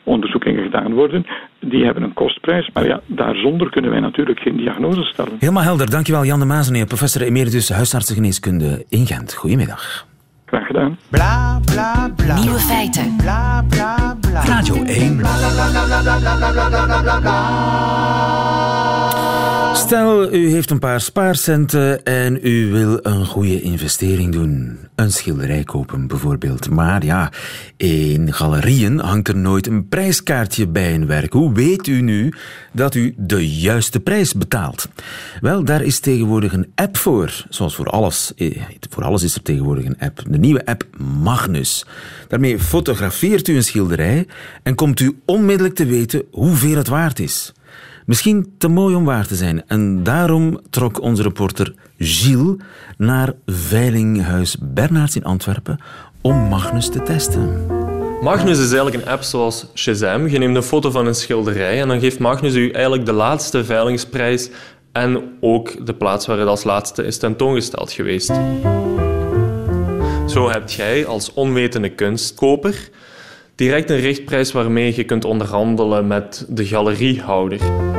onderzoekingen 0.05 0.63
gedaan 0.63 0.95
worden. 0.95 1.27
Die 1.61 1.85
hebben 1.85 2.03
een 2.03 2.13
kostprijs. 2.13 2.71
Maar 2.73 2.87
ja, 2.87 3.01
daarzonder 3.07 3.71
kunnen 3.71 3.91
wij 3.91 4.01
natuurlijk 4.01 4.41
geen 4.41 4.57
diagnose 4.57 5.03
stellen. 5.03 5.33
Helemaal 5.39 5.63
helder. 5.63 5.91
Dankjewel 5.91 6.25
Jan 6.25 6.39
de 6.39 6.45
Mazeneer, 6.45 6.87
professor 6.87 7.23
emeritus 7.23 7.69
huisartsengeneeskunde 7.69 8.85
in 8.89 9.07
Gent. 9.07 9.35
Goedemiddag. 9.35 10.09
Graag 10.51 10.67
gedaan. 10.67 10.99
Bla, 11.11 11.61
bla, 11.65 12.11
bla. 12.17 12.41
Nieuwe 12.41 12.59
feiten. 12.59 13.17
Bla, 13.17 13.65
bla, 13.69 14.17
bla. 14.21 14.45
Radio 14.45 14.85
1. 14.85 15.17
Bla, 15.17 15.37
bla, 15.39 15.51
bla, 15.51 15.85
bla, 15.85 16.03
bla, 16.03 16.37
bla, 16.37 16.37
bla, 16.37 16.87
bla, 16.87 17.03
bla, 17.03 17.21
bla. 17.21 19.20
Stel, 19.81 20.33
u 20.35 20.51
heeft 20.51 20.71
een 20.71 20.79
paar 20.79 21.01
spaarcenten 21.01 22.05
en 22.05 22.39
u 22.43 22.71
wil 22.73 22.99
een 23.03 23.27
goede 23.27 23.61
investering 23.61 24.33
doen. 24.33 24.79
Een 24.95 25.13
schilderij 25.13 25.65
kopen 25.65 26.07
bijvoorbeeld. 26.07 26.71
Maar 26.71 27.05
ja, 27.05 27.33
in 27.77 28.33
galerieën 28.33 28.99
hangt 28.99 29.29
er 29.29 29.37
nooit 29.37 29.67
een 29.67 29.89
prijskaartje 29.89 30.69
bij 30.69 30.95
een 30.95 31.07
werk. 31.07 31.33
Hoe 31.33 31.53
weet 31.53 31.87
u 31.87 32.01
nu 32.01 32.33
dat 32.73 32.95
u 32.95 33.15
de 33.17 33.51
juiste 33.51 34.01
prijs 34.01 34.35
betaalt? 34.35 34.89
Wel, 35.41 35.65
daar 35.65 35.83
is 35.83 36.01
tegenwoordig 36.01 36.53
een 36.53 36.73
app 36.75 36.97
voor. 36.97 37.45
Zoals 37.49 37.75
voor 37.75 37.87
alles. 37.87 38.33
Eh, 38.37 38.63
voor 38.91 39.05
alles 39.05 39.23
is 39.23 39.35
er 39.35 39.43
tegenwoordig 39.43 39.85
een 39.85 39.99
app. 39.99 40.23
De 40.29 40.39
nieuwe 40.39 40.67
app 40.67 40.85
Magnus. 41.23 41.87
Daarmee 42.29 42.59
fotografeert 42.59 43.49
u 43.49 43.57
een 43.57 43.65
schilderij 43.65 44.27
en 44.63 44.75
komt 44.75 45.01
u 45.01 45.19
onmiddellijk 45.25 45.75
te 45.75 45.87
weten 45.87 46.23
hoeveel 46.31 46.77
het 46.77 46.89
waard 46.89 47.19
is. 47.19 47.53
Misschien 48.11 48.55
te 48.59 48.69
mooi 48.69 48.95
om 48.95 49.05
waar 49.05 49.27
te 49.27 49.35
zijn. 49.35 49.63
En 49.67 50.03
daarom 50.03 50.61
trok 50.71 51.01
onze 51.01 51.23
reporter 51.23 51.75
Gilles 51.99 52.57
naar 52.97 53.33
Veilinghuis 53.47 54.57
Bernards 54.61 55.17
in 55.17 55.25
Antwerpen 55.25 55.81
om 56.21 56.37
Magnus 56.37 56.89
te 56.89 57.03
testen. 57.03 57.67
Magnus 58.21 58.59
is 58.59 58.73
eigenlijk 58.73 58.95
een 59.05 59.13
app 59.13 59.23
zoals 59.23 59.67
Shazam. 59.75 60.29
Je 60.29 60.39
neemt 60.39 60.57
een 60.57 60.63
foto 60.63 60.91
van 60.91 61.07
een 61.07 61.15
schilderij 61.15 61.81
en 61.81 61.89
dan 61.89 62.01
geeft 62.01 62.19
Magnus 62.19 62.55
u 62.55 62.71
eigenlijk 62.71 63.07
de 63.07 63.13
laatste 63.13 63.65
veilingsprijs 63.65 64.51
en 64.93 65.23
ook 65.41 65.87
de 65.87 65.95
plaats 65.95 66.27
waar 66.27 66.39
het 66.39 66.49
als 66.49 66.65
laatste 66.65 67.05
is 67.05 67.19
tentoongesteld 67.19 67.93
geweest. 67.93 68.33
Zo 70.27 70.51
hebt 70.51 70.73
jij 70.73 71.07
als 71.07 71.33
onwetende 71.33 71.89
kunstkoper 71.89 72.91
direct 73.55 73.91
een 73.91 74.01
richtprijs 74.01 74.53
waarmee 74.53 74.97
je 74.97 75.05
kunt 75.05 75.25
onderhandelen 75.25 76.07
met 76.07 76.47
de 76.49 76.67
galeriehouder. 76.67 77.90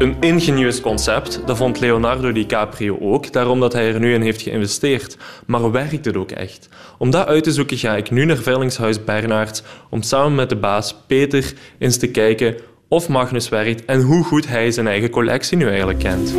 Een 0.00 0.16
ingenieus 0.20 0.80
concept, 0.80 1.42
dat 1.46 1.56
vond 1.56 1.80
Leonardo 1.80 2.32
DiCaprio 2.32 2.98
ook, 3.00 3.32
daarom 3.32 3.60
dat 3.60 3.72
hij 3.72 3.92
er 3.94 4.00
nu 4.00 4.14
in 4.14 4.22
heeft 4.22 4.42
geïnvesteerd. 4.42 5.16
Maar 5.46 5.70
werkt 5.70 6.04
het 6.04 6.16
ook 6.16 6.30
echt? 6.30 6.68
Om 6.98 7.10
dat 7.10 7.26
uit 7.26 7.44
te 7.44 7.52
zoeken 7.52 7.76
ga 7.76 7.96
ik 7.96 8.10
nu 8.10 8.24
naar 8.24 8.36
Velingshuis 8.36 9.04
Bernards, 9.04 9.62
om 9.90 10.02
samen 10.02 10.34
met 10.34 10.48
de 10.48 10.56
baas 10.56 10.96
Peter 11.06 11.52
eens 11.78 11.96
te 11.96 12.10
kijken 12.10 12.56
of 12.88 13.08
Magnus 13.08 13.48
werkt 13.48 13.84
en 13.84 14.00
hoe 14.00 14.24
goed 14.24 14.48
hij 14.48 14.70
zijn 14.70 14.86
eigen 14.86 15.10
collectie 15.10 15.56
nu 15.56 15.68
eigenlijk 15.68 15.98
kent. 15.98 16.32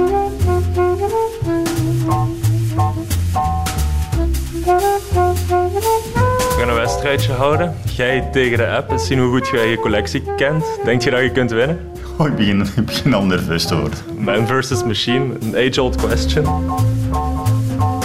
We 6.40 6.58
gaan 6.58 6.70
een 6.70 6.76
wedstrijdje 6.76 7.32
houden. 7.32 7.76
Jij 7.96 8.30
tegen 8.32 8.58
de 8.58 8.68
app 8.68 8.92
en 8.92 9.00
zien 9.00 9.20
hoe 9.20 9.30
goed 9.30 9.48
je 9.48 9.58
eigen 9.58 9.80
collectie 9.80 10.24
kent. 10.36 10.66
Denk 10.84 11.02
je 11.02 11.10
dat 11.10 11.22
je 11.22 11.32
kunt 11.32 11.52
winnen? 11.52 11.92
Oh, 12.22 12.28
ik, 12.28 12.36
begin, 12.36 12.62
ik 12.62 12.86
begin 12.86 13.14
al 13.14 13.26
nerveus 13.26 13.66
te 13.66 13.80
worden. 13.80 14.00
Man 14.18 14.48
versus 14.48 14.84
machine, 14.84 15.36
een 15.40 15.56
age-old 15.56 15.96
question. 15.96 16.44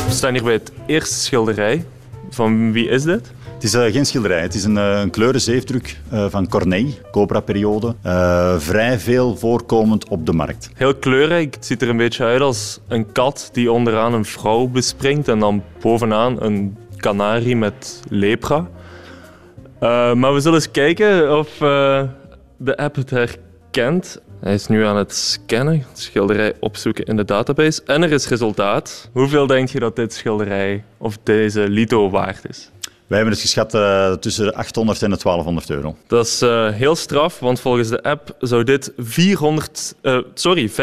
We 0.06 0.10
staan 0.10 0.32
hier 0.32 0.42
bij 0.42 0.52
het 0.52 0.72
eerste 0.86 1.14
schilderij. 1.14 1.84
Van 2.30 2.72
wie 2.72 2.88
is 2.88 3.02
dit? 3.02 3.32
Het 3.54 3.64
is 3.64 3.74
uh, 3.74 3.84
geen 3.84 4.06
schilderij, 4.06 4.40
het 4.40 4.54
is 4.54 4.64
een, 4.64 4.76
uh, 4.76 5.00
een 5.00 5.10
kleurenzeefdruk 5.10 6.00
uh, 6.12 6.26
van 6.28 6.48
Corneille, 6.48 6.92
Cobra-periode. 7.10 7.94
vrij 8.58 8.98
veel 8.98 9.36
voorkomend 9.36 10.08
op 10.08 10.26
de 10.26 10.32
markt. 10.32 10.70
Heel 10.74 10.94
kleurrijk, 10.94 11.54
het 11.54 11.66
ziet 11.66 11.82
er 11.82 11.88
een 11.88 11.96
beetje 11.96 12.24
uit 12.24 12.40
als 12.40 12.80
een 12.88 13.12
kat 13.12 13.48
die 13.52 13.72
onderaan 13.72 14.14
een 14.14 14.24
vrouw 14.24 14.66
bespringt 14.66 15.28
en 15.28 15.38
dan 15.38 15.62
bovenaan 15.80 16.42
een 16.42 16.76
kanarie 16.96 17.56
met 17.56 18.02
lepra. 18.08 18.68
maar 20.14 20.34
we 20.34 20.40
zullen 20.40 20.58
eens 20.58 20.70
kijken 20.70 21.38
of 21.38 21.48
de 22.56 22.76
app 22.76 22.94
het 22.96 23.10
herkent. 23.10 23.44
Hij 24.40 24.54
is 24.54 24.66
nu 24.66 24.84
aan 24.84 24.96
het 24.96 25.14
scannen, 25.14 25.84
het 25.88 25.98
schilderij 25.98 26.54
opzoeken 26.60 27.04
in 27.04 27.16
de 27.16 27.24
database. 27.24 27.82
En 27.86 28.02
er 28.02 28.12
is 28.12 28.28
resultaat. 28.28 29.10
Hoeveel 29.12 29.46
denk 29.46 29.68
je 29.68 29.78
dat 29.78 29.96
dit 29.96 30.14
schilderij 30.14 30.84
of 30.98 31.18
deze 31.22 31.68
lito 31.68 32.10
waard 32.10 32.48
is? 32.48 32.70
Wij 33.06 33.18
hebben 33.18 33.34
het 33.34 33.40
geschat 33.42 33.74
uh, 33.74 34.12
tussen 34.12 34.54
800 34.54 35.02
en 35.02 35.08
1200 35.08 35.70
euro. 35.70 35.96
Dat 36.06 36.26
is 36.26 36.42
uh, 36.42 36.70
heel 36.70 36.96
straf, 36.96 37.38
want 37.38 37.60
volgens 37.60 37.88
de 37.88 38.02
app 38.02 38.36
zou 38.38 38.64
dit 38.64 38.92
400, 38.96 39.94
uh, 40.02 40.18
sorry, 40.34 40.70
540.000 40.70 40.76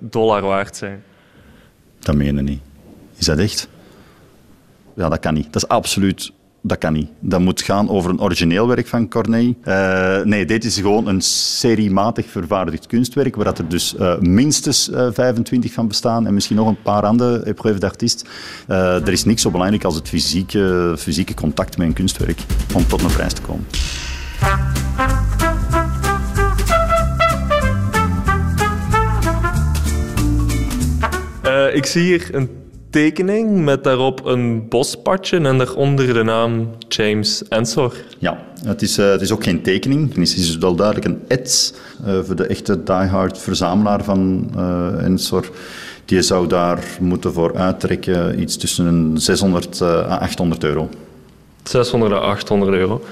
dollar 0.00 0.42
waard 0.42 0.76
zijn. 0.76 1.02
Dat 1.98 2.14
meen 2.14 2.36
je 2.36 2.42
niet. 2.42 2.60
Is 3.16 3.26
dat 3.26 3.38
echt? 3.38 3.68
Ja, 4.94 5.08
dat 5.08 5.18
kan 5.18 5.34
niet. 5.34 5.52
Dat 5.52 5.62
is 5.62 5.68
absoluut 5.68 6.32
dat 6.62 6.78
kan 6.78 6.92
niet. 6.92 7.08
Dat 7.20 7.40
moet 7.40 7.62
gaan 7.62 7.88
over 7.88 8.10
een 8.10 8.20
origineel 8.20 8.68
werk 8.68 8.86
van 8.86 9.08
Corneille. 9.08 9.54
Uh, 9.64 10.24
nee, 10.24 10.44
dit 10.44 10.64
is 10.64 10.76
gewoon 10.76 11.06
een 11.06 11.20
seriematig 11.20 12.26
vervaardigd 12.26 12.86
kunstwerk, 12.86 13.36
waar 13.36 13.46
er 13.46 13.68
dus 13.68 13.94
uh, 13.98 14.18
minstens 14.18 14.88
uh, 14.88 15.06
eh, 15.06 15.14
25 15.14 15.72
van 15.72 15.88
bestaan 15.88 16.26
en 16.26 16.34
misschien 16.34 16.56
nog 16.56 16.68
een 16.68 16.82
paar 16.82 17.02
andere 17.02 17.38
épreuves 17.38 17.80
d'artiest. 17.80 18.28
er 18.66 19.12
is 19.12 19.24
niks 19.24 19.42
zo 19.42 19.50
belangrijk 19.50 19.84
als 19.84 19.94
het 19.94 20.08
fysieke, 20.08 20.94
fysieke 20.98 21.34
contact 21.34 21.78
met 21.78 21.86
een 21.86 21.92
kunstwerk 21.92 22.40
om 22.74 22.86
tot 22.86 23.02
een 23.02 23.12
prijs 23.12 23.32
te 23.32 23.42
komen. 23.42 23.66
ik 31.72 31.86
zie 31.86 32.02
hier 32.02 32.28
een 32.32 32.48
tekening 32.98 33.64
met 33.64 33.84
daarop 33.84 34.24
een 34.24 34.68
bospadje 34.68 35.40
en 35.40 35.58
daaronder 35.58 36.14
de 36.14 36.22
naam 36.22 36.70
James 36.88 37.48
Ensor. 37.48 37.94
Ja, 38.18 38.38
het 38.64 38.82
is, 38.82 38.98
uh, 38.98 39.10
het 39.10 39.20
is 39.20 39.32
ook 39.32 39.44
geen 39.44 39.62
tekening. 39.62 40.08
Het 40.08 40.18
is 40.18 40.34
dus 40.34 40.58
wel 40.58 40.74
duidelijk 40.74 41.06
een 41.06 41.22
ets 41.28 41.72
uh, 42.06 42.18
voor 42.22 42.36
de 42.36 42.46
echte 42.46 42.82
diehard 42.82 43.38
verzamelaar 43.38 44.04
van 44.04 44.50
uh, 44.56 45.04
Ensor. 45.04 45.50
Die 46.04 46.22
zou 46.22 46.46
daar 46.46 46.78
moeten 47.00 47.32
voor 47.32 47.56
uittrekken 47.56 48.40
iets 48.40 48.56
tussen 48.56 49.18
600 49.18 49.82
à 49.82 50.18
800 50.18 50.64
euro. 50.64 50.88
600 51.62 52.12
à 52.12 52.16
800 52.16 52.72
euro. 52.72 53.04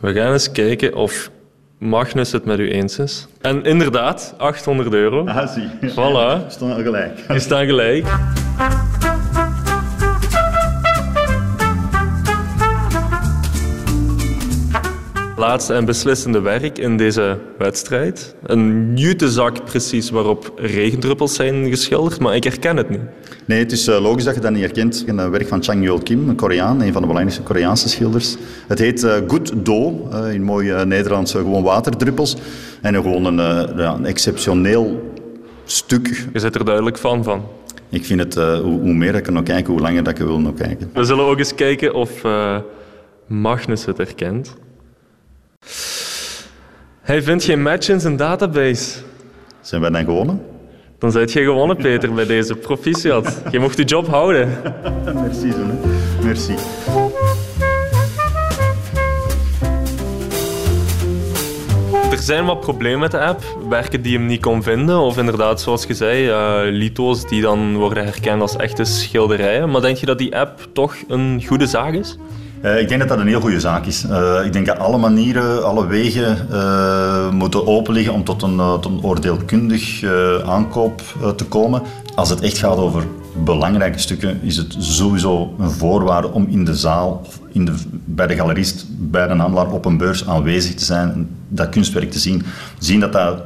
We 0.00 0.12
gaan 0.12 0.32
eens 0.32 0.52
kijken 0.52 0.94
of 0.94 1.30
Magnus 1.78 2.32
het 2.32 2.44
met 2.44 2.58
u 2.58 2.70
eens 2.70 2.98
is. 2.98 3.26
En 3.40 3.64
inderdaad, 3.64 4.34
800 4.38 4.92
euro. 4.92 5.26
Ah, 5.26 5.48
zie. 5.48 5.68
Voilà. 5.90 5.94
We 5.94 6.44
staan 6.48 6.82
gelijk. 6.82 7.18
Je 7.28 7.40
staat 7.40 7.64
gelijk. 7.64 8.06
Laatste 15.36 15.74
en 15.74 15.84
beslissende 15.84 16.40
werk 16.40 16.78
in 16.78 16.96
deze 16.96 17.38
wedstrijd. 17.58 18.34
Een 18.42 18.92
jutezak 18.94 19.64
precies 19.64 20.10
waarop 20.10 20.52
regendruppels 20.56 21.34
zijn 21.34 21.68
geschilderd, 21.68 22.20
maar 22.20 22.34
ik 22.34 22.44
herken 22.44 22.76
het 22.76 22.90
niet. 22.90 23.00
Nee, 23.44 23.58
het 23.58 23.72
is 23.72 23.86
eh, 23.86 24.00
logisch 24.00 24.24
dat 24.24 24.34
je 24.34 24.40
dat 24.40 24.50
niet 24.50 24.60
herkent. 24.60 25.04
Een 25.06 25.30
werk 25.30 25.48
van 25.48 25.62
Chang 25.62 25.82
Yul 25.82 25.98
Kim, 25.98 26.28
een 26.28 26.36
Koreaan, 26.36 26.80
een 26.80 26.92
van 26.92 27.00
de 27.00 27.08
belangrijkste 27.08 27.42
Koreaanse 27.42 27.88
schilders. 27.88 28.36
Het 28.66 28.78
heet 28.78 29.02
uh, 29.02 29.14
Good 29.26 29.52
Do, 29.64 30.08
uh, 30.12 30.34
in 30.34 30.42
mooie 30.42 30.84
Nederlandse 30.84 31.38
gewoon 31.38 31.62
waterdruppels. 31.62 32.36
En 32.82 32.94
gewoon 32.94 33.24
een, 33.24 33.38
een 33.78 34.04
exceptioneel 34.04 35.12
stuk. 35.64 36.26
Je 36.32 36.38
zit 36.38 36.54
er 36.54 36.64
duidelijk 36.64 36.98
van 36.98 37.24
van. 37.24 37.44
Ik 37.90 38.04
vind 38.04 38.20
het, 38.20 38.34
hoe, 38.62 38.94
meer 38.94 39.14
ik 39.14 39.26
er 39.26 39.32
nog 39.32 39.42
kijken, 39.42 39.72
hoe 39.72 39.82
langer 39.82 40.02
dat 40.02 40.12
ik 40.12 40.18
er 40.18 40.26
wil 40.26 40.40
nog 40.40 40.54
kijken. 40.54 40.90
We 40.92 41.04
zullen 41.04 41.24
ook 41.24 41.38
eens 41.38 41.54
kijken 41.54 41.94
of 41.94 42.10
Magnus 43.26 43.84
het 43.84 43.96
herkent. 43.96 44.56
Hij 47.02 47.22
vindt 47.22 47.44
geen 47.44 47.62
match 47.62 47.88
in 47.88 48.00
zijn 48.00 48.16
database. 48.16 48.98
Zijn 49.60 49.80
wij 49.80 49.90
dan 49.90 50.04
gewonnen? 50.04 50.42
Dan 50.98 51.10
zijt 51.10 51.32
je 51.32 51.42
gewonnen, 51.42 51.76
Peter, 51.76 52.14
bij 52.14 52.26
deze 52.26 52.54
proficiat. 52.54 53.42
Je 53.50 53.58
mocht 53.58 53.76
je 53.76 53.84
job 53.84 54.06
houden. 54.06 54.48
Merci, 55.14 55.52
Zoene. 55.52 55.74
Merci. 56.22 56.54
Er 62.10 62.18
zijn 62.22 62.44
wat 62.44 62.60
problemen 62.60 62.98
met 62.98 63.10
de 63.10 63.20
app. 63.20 63.58
Werken 63.68 64.02
die 64.02 64.16
hem 64.16 64.26
niet 64.26 64.40
kon 64.40 64.62
vinden. 64.62 64.98
Of 64.98 65.18
inderdaad, 65.18 65.60
zoals 65.60 65.84
je 65.84 65.94
zei, 65.94 66.28
uh, 66.28 66.72
lito's 66.72 67.28
die 67.28 67.42
dan 67.42 67.76
worden 67.76 68.04
herkend 68.04 68.40
als 68.40 68.56
echte 68.56 68.84
schilderijen. 68.84 69.70
Maar 69.70 69.80
denk 69.80 69.96
je 69.96 70.06
dat 70.06 70.18
die 70.18 70.36
app 70.36 70.68
toch 70.72 70.96
een 71.08 71.44
goede 71.46 71.66
zaak 71.66 71.92
is? 71.92 72.16
Uh, 72.66 72.80
ik 72.80 72.88
denk 72.88 73.00
dat 73.00 73.08
dat 73.08 73.18
een 73.18 73.26
heel 73.26 73.40
goede 73.40 73.60
zaak 73.60 73.86
is. 73.86 74.04
Uh, 74.04 74.44
ik 74.44 74.52
denk 74.52 74.66
dat 74.66 74.78
alle 74.78 74.98
manieren, 74.98 75.64
alle 75.64 75.86
wegen 75.86 76.46
uh, 76.50 77.30
moeten 77.30 77.66
open 77.66 77.94
liggen 77.94 78.12
om 78.12 78.24
tot 78.24 78.42
een, 78.42 78.56
tot 78.56 78.84
een 78.84 79.02
oordeelkundig 79.02 80.04
aankoop 80.46 81.02
te 81.36 81.44
komen. 81.44 81.82
Als 82.14 82.30
het 82.30 82.40
echt 82.40 82.58
gaat 82.58 82.76
over 82.76 83.04
belangrijke 83.44 83.98
stukken, 83.98 84.38
is 84.42 84.56
het 84.56 84.76
sowieso 84.78 85.54
een 85.58 85.70
voorwaarde 85.70 86.32
om 86.32 86.46
in 86.50 86.64
de 86.64 86.74
zaal, 86.74 87.26
in 87.52 87.64
de, 87.64 87.72
bij 88.04 88.26
de 88.26 88.34
galerist, 88.34 88.86
bij 88.88 89.26
de 89.26 89.34
handelaar 89.34 89.70
op 89.70 89.84
een 89.84 89.96
beurs 89.96 90.28
aanwezig 90.28 90.74
te 90.74 90.84
zijn, 90.84 91.28
dat 91.48 91.68
kunstwerk 91.68 92.10
te 92.10 92.18
zien. 92.18 92.42
Zien 92.78 93.00
dat 93.00 93.12
dat 93.12 93.42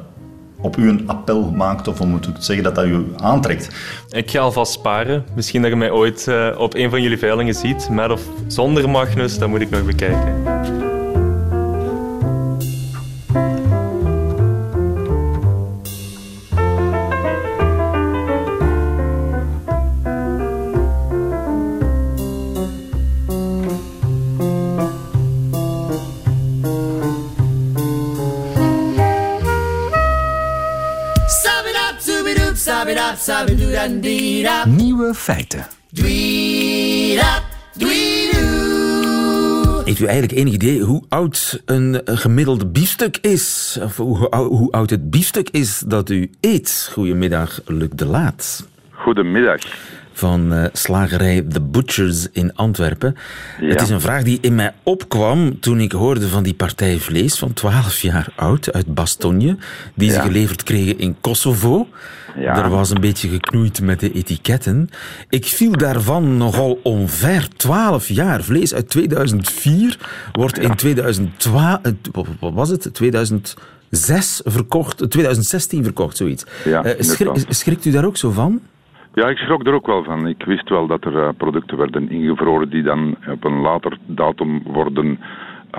op 0.63 0.77
u 0.77 0.89
een 0.89 1.03
appel 1.07 1.51
maakt, 1.51 1.89
of 1.89 2.05
moet 2.05 2.27
ik 2.27 2.35
zeggen, 2.39 2.65
dat 2.65 2.75
dat 2.75 2.85
u 2.85 3.07
aantrekt. 3.17 3.71
Ik 4.11 4.31
ga 4.31 4.39
alvast 4.39 4.73
sparen. 4.73 5.25
Misschien 5.35 5.63
dat 5.63 5.71
je 5.71 5.77
mij 5.77 5.91
ooit 5.91 6.27
uh, 6.29 6.55
op 6.59 6.75
een 6.75 6.91
van 6.91 7.03
jullie 7.03 7.19
veilingen 7.19 7.55
ziet, 7.55 7.89
met 7.91 8.11
of 8.11 8.23
zonder 8.47 8.91
Magnus, 8.91 9.39
dat 9.39 9.49
moet 9.49 9.61
ik 9.61 9.71
nog 9.71 9.85
bekijken. 9.85 10.60
Nieuwe 34.69 35.15
feiten. 35.15 35.67
Heeft 39.85 40.01
u 40.01 40.05
eigenlijk 40.05 40.39
enig 40.39 40.53
idee 40.53 40.81
hoe 40.81 41.03
oud 41.09 41.63
een 41.65 42.01
gemiddelde 42.05 42.67
biefstuk 42.67 43.17
is? 43.21 43.79
Of 43.83 43.97
hoe, 43.97 44.37
hoe 44.37 44.73
oud 44.73 44.91
het 44.91 45.11
biefstuk 45.11 45.49
is 45.51 45.79
dat 45.87 46.11
u 46.11 46.31
eet? 46.41 46.91
Goedemiddag, 46.93 47.61
Luc 47.67 47.89
de 47.95 48.07
Laat. 48.07 48.69
Goedemiddag 48.91 49.61
van 50.13 50.53
uh, 50.53 50.65
slagerij 50.73 51.43
The 51.49 51.61
Butchers 51.61 52.27
in 52.33 52.55
Antwerpen. 52.55 53.17
Het 53.57 53.81
is 53.81 53.89
een 53.89 54.01
vraag 54.01 54.23
die 54.23 54.39
in 54.41 54.55
mij 54.55 54.75
opkwam 54.83 55.61
toen 55.61 55.81
ik 55.81 55.93
hoorde 55.93 56.29
van 56.29 56.43
die 56.43 56.55
partij 56.55 56.99
vlees 56.99 57.39
van 57.39 57.53
12 57.53 58.01
jaar 58.01 58.29
oud 58.37 58.73
uit 58.73 58.95
Bastogne, 58.95 59.57
die 59.95 60.11
ze 60.11 60.21
geleverd 60.21 60.63
kregen 60.63 60.99
in 60.99 61.17
Kosovo. 61.21 61.89
Ja. 62.37 62.65
Er 62.65 62.71
was 62.71 62.91
een 62.91 63.01
beetje 63.01 63.29
geknoeid 63.29 63.81
met 63.81 64.01
de 64.01 64.13
etiketten. 64.13 64.89
Ik 65.29 65.45
viel 65.45 65.73
daarvan 65.73 66.37
nogal 66.37 66.81
onver. 66.83 67.49
12 67.57 68.09
jaar 68.09 68.43
vlees 68.43 68.75
uit 68.75 68.89
2004 68.89 69.99
wordt 70.33 70.59
in 70.59 70.75
2012, 70.75 71.79
eh, 71.83 71.93
wat 72.41 72.53
was 72.53 72.69
het? 72.69 72.95
2006 72.95 74.41
verkocht, 74.45 75.11
2016 75.11 75.85
verkocht, 75.85 76.17
zoiets. 76.17 76.45
Ja, 76.65 76.85
uh, 76.87 76.93
schrikt 77.49 77.85
u 77.85 77.91
daar 77.91 78.05
ook 78.05 78.17
zo 78.17 78.31
van? 78.31 78.61
Ja, 79.15 79.29
ik 79.29 79.37
schrok 79.37 79.67
er 79.67 79.75
ook 79.75 79.87
wel 79.87 80.05
van. 80.05 80.27
Ik 80.27 80.45
wist 80.45 80.69
wel 80.69 80.87
dat 80.87 81.05
er 81.05 81.13
uh, 81.13 81.29
producten 81.37 81.77
werden 81.77 82.11
ingevroren 82.11 82.71
die 82.71 82.83
dan 82.83 83.17
op 83.31 83.45
een 83.45 83.61
later 83.61 83.99
datum 84.07 84.63
worden 84.65 85.19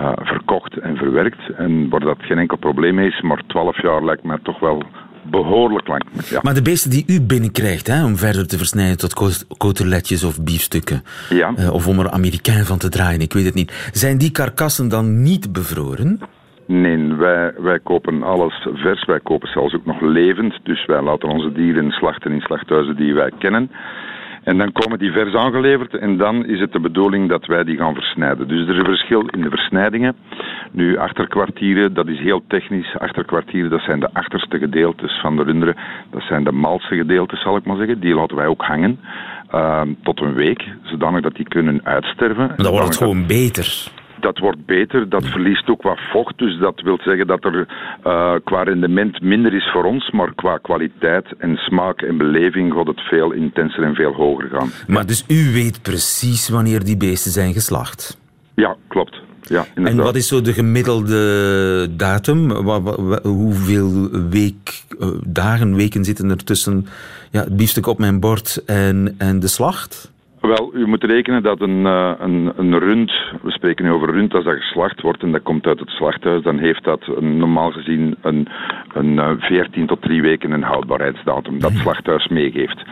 uh, 0.00 0.12
verkocht 0.16 0.78
en 0.78 0.96
verwerkt. 0.96 1.50
En 1.56 1.88
waar 1.88 2.00
dat 2.00 2.16
geen 2.20 2.38
enkel 2.38 2.56
probleem 2.56 2.98
is, 2.98 3.20
maar 3.20 3.42
12 3.46 3.82
jaar 3.82 4.04
lijkt 4.04 4.24
mij 4.24 4.38
toch 4.42 4.60
wel 4.60 4.82
behoorlijk 5.22 5.88
lang. 5.88 6.02
Ja. 6.28 6.38
Maar 6.42 6.54
de 6.54 6.62
beesten 6.62 6.90
die 6.90 7.04
u 7.06 7.20
binnenkrijgt, 7.20 7.86
hè, 7.86 8.04
om 8.04 8.16
verder 8.16 8.48
te 8.48 8.56
versnijden 8.56 8.98
tot 8.98 9.44
coteletjes 9.58 10.24
of 10.24 10.42
biefstukken, 10.42 11.02
ja. 11.28 11.54
Uh, 11.58 11.72
of 11.72 11.88
om 11.88 11.98
er 11.98 12.10
Amerikaan 12.10 12.64
van 12.64 12.78
te 12.78 12.88
draaien, 12.88 13.20
ik 13.20 13.32
weet 13.32 13.44
het 13.44 13.54
niet. 13.54 13.90
Zijn 13.92 14.18
die 14.18 14.30
karkassen 14.30 14.88
dan 14.88 15.22
niet 15.22 15.52
bevroren? 15.52 16.20
Nee, 16.72 17.14
wij, 17.14 17.52
wij 17.58 17.78
kopen 17.78 18.22
alles 18.22 18.66
vers. 18.74 19.04
Wij 19.04 19.20
kopen 19.20 19.48
zelfs 19.48 19.74
ook 19.74 19.86
nog 19.86 20.00
levend. 20.00 20.58
Dus 20.62 20.84
wij 20.86 21.02
laten 21.02 21.28
onze 21.28 21.52
dieren 21.52 21.90
slachten 21.90 22.32
in 22.32 22.40
slachthuizen 22.40 22.96
die 22.96 23.14
wij 23.14 23.30
kennen. 23.38 23.70
En 24.42 24.58
dan 24.58 24.72
komen 24.72 24.98
die 24.98 25.12
vers 25.12 25.34
aangeleverd 25.34 25.94
en 25.94 26.16
dan 26.16 26.46
is 26.46 26.60
het 26.60 26.72
de 26.72 26.80
bedoeling 26.80 27.28
dat 27.28 27.46
wij 27.46 27.64
die 27.64 27.76
gaan 27.76 27.94
versnijden. 27.94 28.48
Dus 28.48 28.60
er 28.60 28.72
is 28.72 28.78
een 28.78 28.84
verschil 28.84 29.20
in 29.20 29.40
de 29.40 29.50
versnijdingen. 29.50 30.16
Nu, 30.70 30.96
achterkwartieren, 30.96 31.94
dat 31.94 32.08
is 32.08 32.18
heel 32.18 32.42
technisch. 32.46 32.98
Achterkwartieren, 32.98 33.70
dat 33.70 33.80
zijn 33.80 34.00
de 34.00 34.12
achterste 34.12 34.58
gedeeltes 34.58 35.20
van 35.20 35.36
de 35.36 35.42
runderen. 35.42 35.76
Dat 36.10 36.22
zijn 36.22 36.44
de 36.44 36.52
malse 36.52 36.96
gedeeltes, 36.96 37.42
zal 37.42 37.56
ik 37.56 37.64
maar 37.64 37.76
zeggen. 37.76 38.00
Die 38.00 38.14
laten 38.14 38.36
wij 38.36 38.46
ook 38.46 38.62
hangen. 38.62 39.00
Uh, 39.54 39.80
tot 40.02 40.20
een 40.20 40.34
week, 40.34 40.68
zodanig 40.82 41.22
dat 41.22 41.34
die 41.34 41.48
kunnen 41.48 41.80
uitsterven. 41.84 42.46
Maar 42.46 42.56
dan 42.56 42.70
wordt 42.70 42.86
het 42.86 42.96
gewoon 42.96 43.26
beter 43.26 43.90
dat 44.22 44.38
wordt 44.38 44.66
beter. 44.66 45.08
Dat 45.08 45.26
verliest 45.26 45.68
ook 45.68 45.82
wat 45.82 46.00
vocht. 46.12 46.38
Dus 46.38 46.58
dat 46.58 46.80
wil 46.80 46.98
zeggen 47.04 47.26
dat 47.26 47.44
er 47.44 47.68
uh, 48.06 48.34
qua 48.44 48.62
rendement 48.62 49.20
minder 49.22 49.54
is 49.54 49.70
voor 49.72 49.84
ons. 49.84 50.10
Maar 50.10 50.34
qua 50.34 50.58
kwaliteit 50.58 51.26
en 51.38 51.56
smaak 51.56 52.02
en 52.02 52.16
beleving 52.16 52.72
gaat 52.72 52.86
het 52.86 53.00
veel 53.00 53.32
intenser 53.32 53.82
en 53.82 53.94
veel 53.94 54.12
hoger 54.12 54.48
gaan. 54.48 54.70
Maar 54.86 55.06
dus 55.06 55.24
u 55.28 55.52
weet 55.52 55.82
precies 55.82 56.48
wanneer 56.48 56.84
die 56.84 56.96
beesten 56.96 57.30
zijn 57.30 57.52
geslacht? 57.52 58.18
Ja, 58.54 58.76
klopt. 58.88 59.20
Ja, 59.42 59.66
en 59.74 59.96
wat 59.96 60.16
is 60.16 60.28
zo 60.28 60.40
de 60.40 60.52
gemiddelde 60.52 61.88
datum? 61.96 62.50
Hoeveel 63.22 64.08
week, 64.30 64.84
uh, 64.98 65.08
dagen, 65.26 65.74
weken 65.74 66.04
zitten 66.04 66.30
er 66.30 66.44
tussen 66.44 66.86
ja, 67.30 67.44
het 67.44 67.56
biefstuk 67.56 67.86
op 67.86 67.98
mijn 67.98 68.20
bord 68.20 68.62
en, 68.66 69.14
en 69.18 69.40
de 69.40 69.48
slacht? 69.48 70.11
Wel, 70.42 70.70
u 70.74 70.86
moet 70.86 71.04
rekenen 71.04 71.42
dat 71.42 71.60
een, 71.60 71.84
uh, 71.84 72.12
een, 72.18 72.52
een 72.56 72.78
rund, 72.78 73.12
we 73.42 73.50
spreken 73.50 73.84
nu 73.84 73.90
over 73.90 74.10
rund, 74.10 74.34
als 74.34 74.44
dat 74.44 74.56
geslacht 74.56 75.00
wordt 75.00 75.22
en 75.22 75.32
dat 75.32 75.42
komt 75.42 75.66
uit 75.66 75.80
het 75.80 75.88
slachthuis, 75.88 76.42
dan 76.42 76.58
heeft 76.58 76.84
dat 76.84 77.02
een, 77.06 77.36
normaal 77.36 77.70
gezien 77.70 78.16
een, 78.22 78.48
een 78.94 79.12
uh, 79.12 79.30
14 79.38 79.86
tot 79.86 80.02
3 80.02 80.22
weken 80.22 80.50
een 80.50 80.62
houdbaarheidsdatum 80.62 81.60
dat 81.60 81.70
het 81.70 81.80
slachthuis 81.80 82.28
meegeeft. 82.28 82.82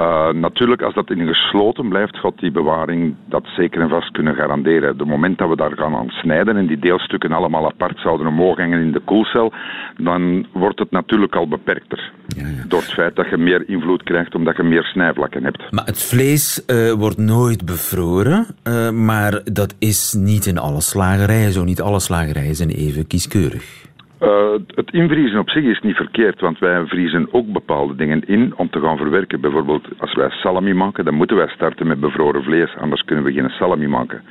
Uh, 0.00 0.30
natuurlijk, 0.30 0.82
als 0.82 0.94
dat 0.94 1.10
in 1.10 1.26
gesloten 1.26 1.88
blijft, 1.88 2.16
gaat 2.16 2.38
die 2.38 2.50
bewaring 2.50 3.14
dat 3.28 3.44
zeker 3.56 3.80
en 3.80 3.88
vast 3.88 4.10
kunnen 4.10 4.34
garanderen. 4.34 4.98
De 4.98 5.04
moment 5.04 5.38
dat 5.38 5.48
we 5.48 5.56
daar 5.56 5.76
gaan 5.76 5.94
aan 5.94 6.08
snijden 6.08 6.56
en 6.56 6.66
die 6.66 6.78
deelstukken 6.78 7.32
allemaal 7.32 7.66
apart 7.66 7.98
zouden 7.98 8.26
omhoog 8.26 8.56
hangen 8.56 8.80
in 8.80 8.92
de 8.92 9.00
koelcel, 9.04 9.52
dan 9.96 10.46
wordt 10.52 10.78
het 10.78 10.90
natuurlijk 10.90 11.34
al 11.34 11.48
beperkter. 11.48 12.12
Ja, 12.26 12.46
ja. 12.46 12.64
Door 12.68 12.80
het 12.80 12.92
feit 12.92 13.16
dat 13.16 13.28
je 13.30 13.36
meer 13.36 13.68
invloed 13.68 14.02
krijgt 14.02 14.34
omdat 14.34 14.56
je 14.56 14.62
meer 14.62 14.84
snijvlakken 14.84 15.44
hebt. 15.44 15.70
Maar 15.70 15.84
het 15.84 16.02
vlees 16.02 16.64
uh, 16.66 16.92
wordt 16.92 17.18
nooit 17.18 17.64
bevroren, 17.64 18.46
uh, 18.64 18.90
maar 18.90 19.40
dat 19.44 19.74
is 19.78 20.12
niet 20.18 20.46
in 20.46 20.58
alle 20.58 20.80
slagerijen 20.80 21.52
zo. 21.52 21.64
Niet 21.64 21.80
alle 21.80 22.00
slagerijen 22.00 22.54
zijn 22.54 22.70
even 22.70 23.06
kieskeurig. 23.06 23.92
Uh, 24.24 24.52
het 24.74 24.92
invriezen 24.92 25.38
op 25.38 25.50
zich 25.50 25.64
is 25.64 25.80
niet 25.80 25.96
verkeerd, 25.96 26.40
want 26.40 26.58
wij 26.58 26.86
vriezen 26.86 27.28
ook 27.30 27.52
bepaalde 27.52 27.94
dingen 27.96 28.26
in 28.26 28.52
om 28.56 28.70
te 28.70 28.80
gaan 28.80 28.96
verwerken. 28.96 29.40
Bijvoorbeeld, 29.40 29.88
als 29.98 30.14
wij 30.14 30.30
salami 30.30 30.74
maken, 30.74 31.04
dan 31.04 31.14
moeten 31.14 31.36
wij 31.36 31.48
starten 31.48 31.86
met 31.86 32.00
bevroren 32.00 32.42
vlees, 32.42 32.76
anders 32.76 33.04
kunnen 33.04 33.24
we 33.24 33.32
geen 33.32 33.50
salami 33.50 33.88
maken. 33.88 34.22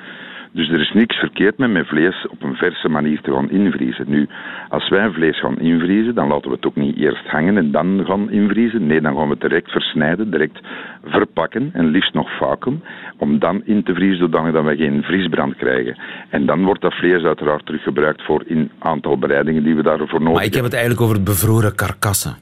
Dus 0.53 0.69
er 0.69 0.79
is 0.79 0.93
niks 0.93 1.15
verkeerd 1.15 1.57
met 1.57 1.71
met 1.71 1.87
vlees 1.87 2.27
op 2.29 2.43
een 2.43 2.55
verse 2.55 2.89
manier 2.89 3.21
te 3.21 3.31
gaan 3.31 3.49
invriezen. 3.49 4.05
Nu, 4.09 4.27
als 4.69 4.89
wij 4.89 5.11
vlees 5.11 5.39
gaan 5.39 5.59
invriezen, 5.59 6.15
dan 6.15 6.27
laten 6.27 6.49
we 6.49 6.55
het 6.55 6.65
ook 6.65 6.75
niet 6.75 6.97
eerst 6.97 7.27
hangen 7.27 7.57
en 7.57 7.71
dan 7.71 8.03
gaan 8.05 8.31
invriezen. 8.31 8.87
Nee, 8.87 9.01
dan 9.01 9.15
gaan 9.15 9.27
we 9.27 9.31
het 9.31 9.41
direct 9.41 9.71
versnijden, 9.71 10.31
direct 10.31 10.59
verpakken 11.05 11.69
en 11.73 11.85
liefst 11.85 12.13
nog 12.13 12.37
vacuüm, 12.37 12.83
om 13.17 13.39
dan 13.39 13.61
in 13.65 13.83
te 13.83 13.93
vriezen 13.93 14.17
zodanig 14.17 14.53
dat 14.53 14.65
we 14.65 14.75
geen 14.75 15.03
vriesbrand 15.03 15.55
krijgen. 15.55 15.97
En 16.29 16.45
dan 16.45 16.63
wordt 16.63 16.81
dat 16.81 16.93
vlees 16.93 17.23
uiteraard 17.23 17.65
teruggebruikt 17.65 18.21
voor 18.21 18.43
een 18.47 18.71
aantal 18.79 19.17
bereidingen 19.17 19.63
die 19.63 19.75
we 19.75 19.83
daarvoor 19.83 20.07
nodig 20.07 20.15
hebben. 20.15 20.33
Maar 20.33 20.45
ik 20.45 20.53
heb 20.53 20.63
het 20.63 20.73
eigenlijk 20.73 21.03
over 21.03 21.15
het 21.15 21.25
bevroren 21.25 21.75
karkassen. 21.75 22.35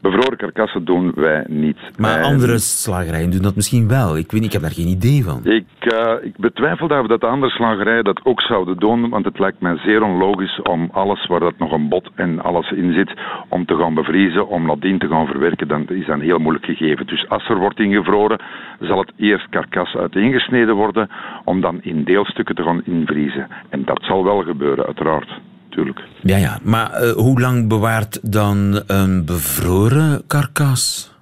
Bevroren 0.00 0.36
karkassen 0.36 0.84
doen 0.84 1.12
wij 1.14 1.44
niet. 1.48 1.78
Maar 1.96 2.22
andere 2.22 2.58
slagerijen 2.58 3.30
doen 3.30 3.42
dat 3.42 3.56
misschien 3.56 3.88
wel. 3.88 4.16
Ik, 4.16 4.32
weet, 4.32 4.44
ik 4.44 4.52
heb 4.52 4.62
daar 4.62 4.70
geen 4.70 4.88
idee 4.88 5.24
van. 5.24 5.40
Ik, 5.44 5.66
uh, 5.80 6.12
ik 6.22 6.36
betwijfel 6.36 6.88
dat, 6.88 7.08
dat 7.08 7.20
de 7.20 7.26
andere 7.26 7.52
slagerijen 7.52 8.04
dat 8.04 8.20
ook 8.24 8.40
zouden 8.40 8.76
doen, 8.76 9.08
want 9.08 9.24
het 9.24 9.38
lijkt 9.38 9.60
mij 9.60 9.76
zeer 9.76 10.02
onlogisch 10.02 10.62
om 10.62 10.88
alles 10.92 11.26
waar 11.26 11.40
dat 11.40 11.58
nog 11.58 11.72
een 11.72 11.88
bot 11.88 12.10
en 12.14 12.42
alles 12.42 12.70
in 12.70 12.92
zit, 12.92 13.12
om 13.48 13.66
te 13.66 13.76
gaan 13.76 13.94
bevriezen, 13.94 14.48
om 14.48 14.66
nadien 14.66 14.98
te 14.98 15.08
gaan 15.08 15.26
verwerken, 15.26 15.68
dan 15.68 15.88
is 15.88 16.06
dat 16.06 16.14
een 16.14 16.20
heel 16.20 16.38
moeilijk 16.38 16.64
gegeven. 16.64 17.06
Dus 17.06 17.28
als 17.28 17.48
er 17.48 17.58
wordt 17.58 17.78
ingevroren, 17.78 18.40
zal 18.80 18.98
het 18.98 19.12
eerst 19.16 19.48
karkas 19.48 19.96
uiteengesneden 19.96 20.74
worden, 20.74 21.10
om 21.44 21.60
dan 21.60 21.82
in 21.82 22.04
deelstukken 22.04 22.54
te 22.54 22.62
gaan 22.62 22.84
invriezen. 22.84 23.48
En 23.68 23.84
dat 23.84 24.02
zal 24.02 24.24
wel 24.24 24.42
gebeuren, 24.42 24.86
uiteraard. 24.86 25.40
Ja, 26.22 26.36
ja. 26.36 26.58
Maar 26.62 27.02
uh, 27.02 27.10
hoe 27.10 27.40
lang 27.40 27.68
bewaart 27.68 28.32
dan 28.32 28.82
een 28.86 29.24
bevroren 29.24 30.22
karkas? 30.26 31.12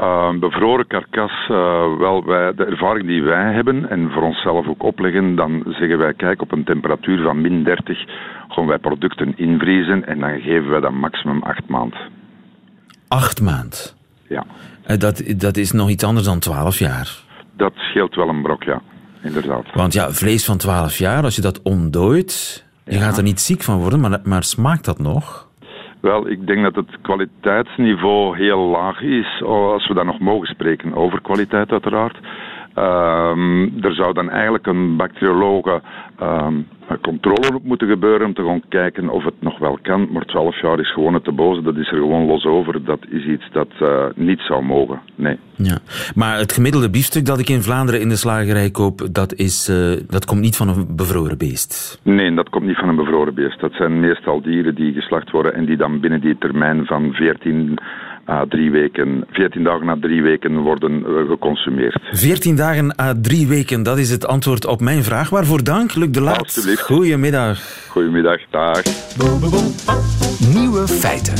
Uh, 0.00 0.28
een 0.30 0.38
bevroren 0.38 0.86
karkas, 0.86 1.48
uh, 1.50 1.98
wel, 1.98 2.24
wij, 2.24 2.54
de 2.54 2.64
ervaring 2.64 3.06
die 3.06 3.22
wij 3.22 3.52
hebben 3.52 3.90
en 3.90 4.10
voor 4.10 4.22
onszelf 4.22 4.66
ook 4.66 4.82
opleggen, 4.82 5.34
dan 5.34 5.62
zeggen 5.66 5.98
wij, 5.98 6.14
kijk, 6.14 6.42
op 6.42 6.52
een 6.52 6.64
temperatuur 6.64 7.22
van 7.22 7.40
min 7.40 7.64
30 7.64 7.98
gaan 8.48 8.66
wij 8.66 8.78
producten 8.78 9.38
invriezen 9.38 10.06
en 10.06 10.18
dan 10.18 10.40
geven 10.40 10.70
wij 10.70 10.80
dat 10.80 10.92
maximum 10.92 11.42
8 11.42 11.68
maand. 11.68 11.94
8 13.08 13.40
maand? 13.40 13.96
Ja. 14.28 14.44
dat, 14.98 15.34
dat 15.36 15.56
is 15.56 15.72
nog 15.72 15.90
iets 15.90 16.04
anders 16.04 16.26
dan 16.26 16.38
12 16.38 16.78
jaar? 16.78 17.22
Dat 17.56 17.72
scheelt 17.74 18.14
wel 18.14 18.28
een 18.28 18.42
brok, 18.42 18.62
ja. 18.62 18.82
Inderdaad. 19.22 19.64
Want 19.74 19.92
ja, 19.92 20.10
vlees 20.10 20.44
van 20.44 20.56
12 20.56 20.98
jaar, 20.98 21.22
als 21.22 21.36
je 21.36 21.42
dat 21.42 21.62
ontdooit, 21.62 22.64
je 22.84 22.98
gaat 22.98 23.16
er 23.16 23.22
niet 23.22 23.40
ziek 23.40 23.62
van 23.62 23.78
worden, 23.78 24.00
maar, 24.00 24.20
maar 24.24 24.42
smaakt 24.42 24.84
dat 24.84 24.98
nog? 24.98 25.48
Wel, 26.00 26.28
ik 26.28 26.46
denk 26.46 26.62
dat 26.62 26.74
het 26.74 27.00
kwaliteitsniveau 27.02 28.36
heel 28.36 28.58
laag 28.58 29.00
is, 29.00 29.42
als 29.42 29.88
we 29.88 29.94
dan 29.94 30.06
nog 30.06 30.18
mogen 30.18 30.46
spreken 30.46 30.94
over 30.94 31.20
kwaliteit 31.20 31.70
uiteraard. 31.70 32.16
Um, 32.78 33.82
er 33.84 33.94
zou 33.94 34.12
dan 34.12 34.30
eigenlijk 34.30 34.66
een 34.66 34.96
bacteriologe 34.96 35.82
um, 36.22 36.68
controle 37.00 37.54
op 37.54 37.64
moeten 37.64 37.88
gebeuren 37.88 38.26
om 38.26 38.34
te 38.34 38.44
gaan 38.44 38.62
kijken 38.68 39.08
of 39.08 39.24
het 39.24 39.34
nog 39.38 39.58
wel 39.58 39.78
kan. 39.82 40.08
Maar 40.12 40.24
12 40.24 40.60
jaar 40.60 40.80
is 40.80 40.92
gewoon 40.92 41.14
het 41.14 41.24
te 41.24 41.32
boze, 41.32 41.62
dat 41.62 41.76
is 41.76 41.90
er 41.90 41.98
gewoon 41.98 42.26
los 42.26 42.44
over. 42.44 42.84
Dat 42.84 42.98
is 43.08 43.24
iets 43.24 43.48
dat 43.52 43.68
uh, 43.82 44.04
niet 44.14 44.40
zou 44.40 44.64
mogen, 44.64 45.00
nee. 45.14 45.38
Ja. 45.56 45.78
Maar 46.14 46.38
het 46.38 46.52
gemiddelde 46.52 46.90
biefstuk 46.90 47.26
dat 47.26 47.38
ik 47.38 47.48
in 47.48 47.62
Vlaanderen 47.62 48.00
in 48.00 48.08
de 48.08 48.16
slagerij 48.16 48.70
koop, 48.70 49.08
dat, 49.12 49.34
is, 49.34 49.68
uh, 49.68 50.00
dat 50.08 50.24
komt 50.24 50.40
niet 50.40 50.56
van 50.56 50.68
een 50.68 50.96
bevroren 50.96 51.38
beest? 51.38 52.00
Nee, 52.02 52.34
dat 52.34 52.48
komt 52.48 52.66
niet 52.66 52.78
van 52.78 52.88
een 52.88 52.96
bevroren 52.96 53.34
beest. 53.34 53.60
Dat 53.60 53.72
zijn 53.72 54.00
meestal 54.00 54.42
dieren 54.42 54.74
die 54.74 54.92
geslacht 54.92 55.30
worden 55.30 55.54
en 55.54 55.64
die 55.64 55.76
dan 55.76 56.00
binnen 56.00 56.20
die 56.20 56.38
termijn 56.38 56.86
van 56.86 57.12
14 57.12 57.78
à 58.26 58.46
drie 58.48 58.70
weken, 58.70 59.24
14 59.30 59.64
dagen 59.64 59.86
na 59.86 59.96
drie 60.00 60.22
weken 60.22 60.58
worden 60.58 60.92
uh, 60.92 61.28
geconsumeerd. 61.28 61.98
14 62.12 62.56
dagen 62.56 63.00
à 63.00 63.14
drie 63.22 63.46
weken, 63.46 63.82
dat 63.82 63.98
is 63.98 64.10
het 64.10 64.26
antwoord 64.26 64.66
op 64.66 64.80
mijn 64.80 65.02
vraag. 65.02 65.30
Waarvoor 65.30 65.64
dank, 65.64 65.94
Luc 65.94 66.10
de 66.10 66.20
Laat. 66.20 66.38
Alsjeblieft. 66.38 66.82
Goedemiddag. 66.82 67.86
Goedemiddag, 67.88 68.40
dag. 68.50 68.82
Nieuwe 70.54 70.88
feiten. 70.88 71.34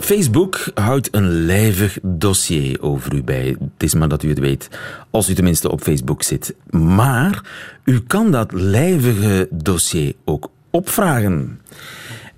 Facebook 0.00 0.70
houdt 0.74 1.14
een 1.14 1.28
lijvig 1.28 1.98
dossier 2.02 2.82
over 2.82 3.14
u 3.14 3.22
bij. 3.22 3.56
Het 3.60 3.82
is 3.82 3.94
maar 3.94 4.08
dat 4.08 4.22
u 4.22 4.28
het 4.28 4.38
weet, 4.38 4.78
als 5.10 5.30
u 5.30 5.34
tenminste 5.34 5.70
op 5.70 5.80
Facebook 5.80 6.22
zit. 6.22 6.56
Maar 6.70 7.40
u 7.84 8.00
kan 8.06 8.30
dat 8.30 8.52
lijvige 8.52 9.48
dossier 9.50 10.12
ook 10.24 10.50
opvragen. 10.70 11.60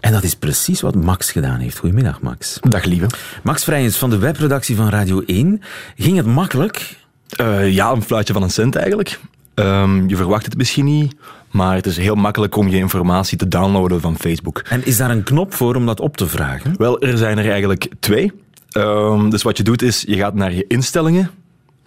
En 0.00 0.12
dat 0.12 0.22
is 0.22 0.34
precies 0.34 0.80
wat 0.80 0.94
Max 0.94 1.30
gedaan 1.30 1.58
heeft. 1.58 1.78
Goedemiddag, 1.78 2.20
Max. 2.20 2.58
Dag, 2.60 2.84
lieve. 2.84 3.06
Max 3.42 3.64
Vrijens 3.64 3.96
van 3.96 4.10
de 4.10 4.18
webredactie 4.18 4.76
van 4.76 4.88
Radio 4.88 5.22
1. 5.26 5.62
Ging 5.96 6.16
het 6.16 6.26
makkelijk? 6.26 6.98
Uh, 7.40 7.72
ja, 7.72 7.90
een 7.90 8.02
fluitje 8.02 8.32
van 8.32 8.42
een 8.42 8.50
cent 8.50 8.76
eigenlijk. 8.76 9.20
Um, 9.54 10.08
je 10.08 10.16
verwacht 10.16 10.44
het 10.44 10.56
misschien 10.56 10.84
niet, 10.84 11.14
maar 11.50 11.74
het 11.74 11.86
is 11.86 11.96
heel 11.96 12.14
makkelijk 12.14 12.56
om 12.56 12.68
je 12.68 12.76
informatie 12.76 13.38
te 13.38 13.48
downloaden 13.48 14.00
van 14.00 14.18
Facebook. 14.18 14.62
En 14.68 14.86
is 14.86 14.96
daar 14.96 15.10
een 15.10 15.22
knop 15.22 15.54
voor 15.54 15.74
om 15.74 15.86
dat 15.86 16.00
op 16.00 16.16
te 16.16 16.26
vragen? 16.26 16.74
Wel, 16.76 17.00
er 17.00 17.18
zijn 17.18 17.38
er 17.38 17.50
eigenlijk 17.50 17.88
twee. 18.00 18.32
Um, 18.76 19.30
dus 19.30 19.42
wat 19.42 19.56
je 19.56 19.62
doet 19.62 19.82
is, 19.82 20.04
je 20.06 20.16
gaat 20.16 20.34
naar 20.34 20.52
je 20.52 20.64
instellingen. 20.68 21.30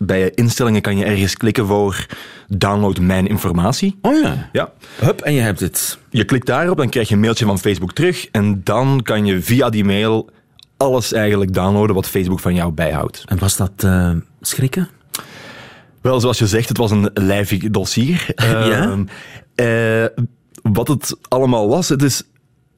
Bij 0.05 0.19
je 0.19 0.31
instellingen 0.31 0.81
kan 0.81 0.97
je 0.97 1.05
ergens 1.05 1.37
klikken 1.37 1.65
voor 1.65 2.05
download 2.47 2.97
mijn 2.97 3.27
informatie. 3.27 3.97
Oh 4.01 4.21
ja. 4.21 4.49
Ja. 4.51 4.71
Hup, 4.99 5.21
en 5.21 5.33
je 5.33 5.41
hebt 5.41 5.59
het. 5.59 5.97
Je 6.09 6.23
klikt 6.23 6.45
daarop, 6.45 6.77
dan 6.77 6.89
krijg 6.89 7.07
je 7.07 7.13
een 7.13 7.19
mailtje 7.19 7.45
van 7.45 7.59
Facebook 7.59 7.93
terug. 7.93 8.27
En 8.31 8.61
dan 8.63 9.01
kan 9.03 9.25
je 9.25 9.41
via 9.41 9.69
die 9.69 9.85
mail 9.85 10.29
alles 10.77 11.13
eigenlijk 11.13 11.53
downloaden 11.53 11.95
wat 11.95 12.07
Facebook 12.07 12.39
van 12.39 12.53
jou 12.53 12.71
bijhoudt. 12.71 13.23
En 13.25 13.39
was 13.39 13.57
dat 13.57 13.71
uh, 13.85 14.11
schrikken? 14.41 14.89
Wel, 16.01 16.19
zoals 16.19 16.39
je 16.39 16.47
zegt, 16.47 16.67
het 16.67 16.77
was 16.77 16.91
een 16.91 17.09
lijvig 17.13 17.69
dossier. 17.69 18.27
ja? 18.35 18.97
Uh, 19.55 20.01
uh, 20.01 20.07
wat 20.61 20.87
het 20.87 21.17
allemaal 21.27 21.69
was, 21.69 21.89
het 21.89 22.03
is 22.03 22.23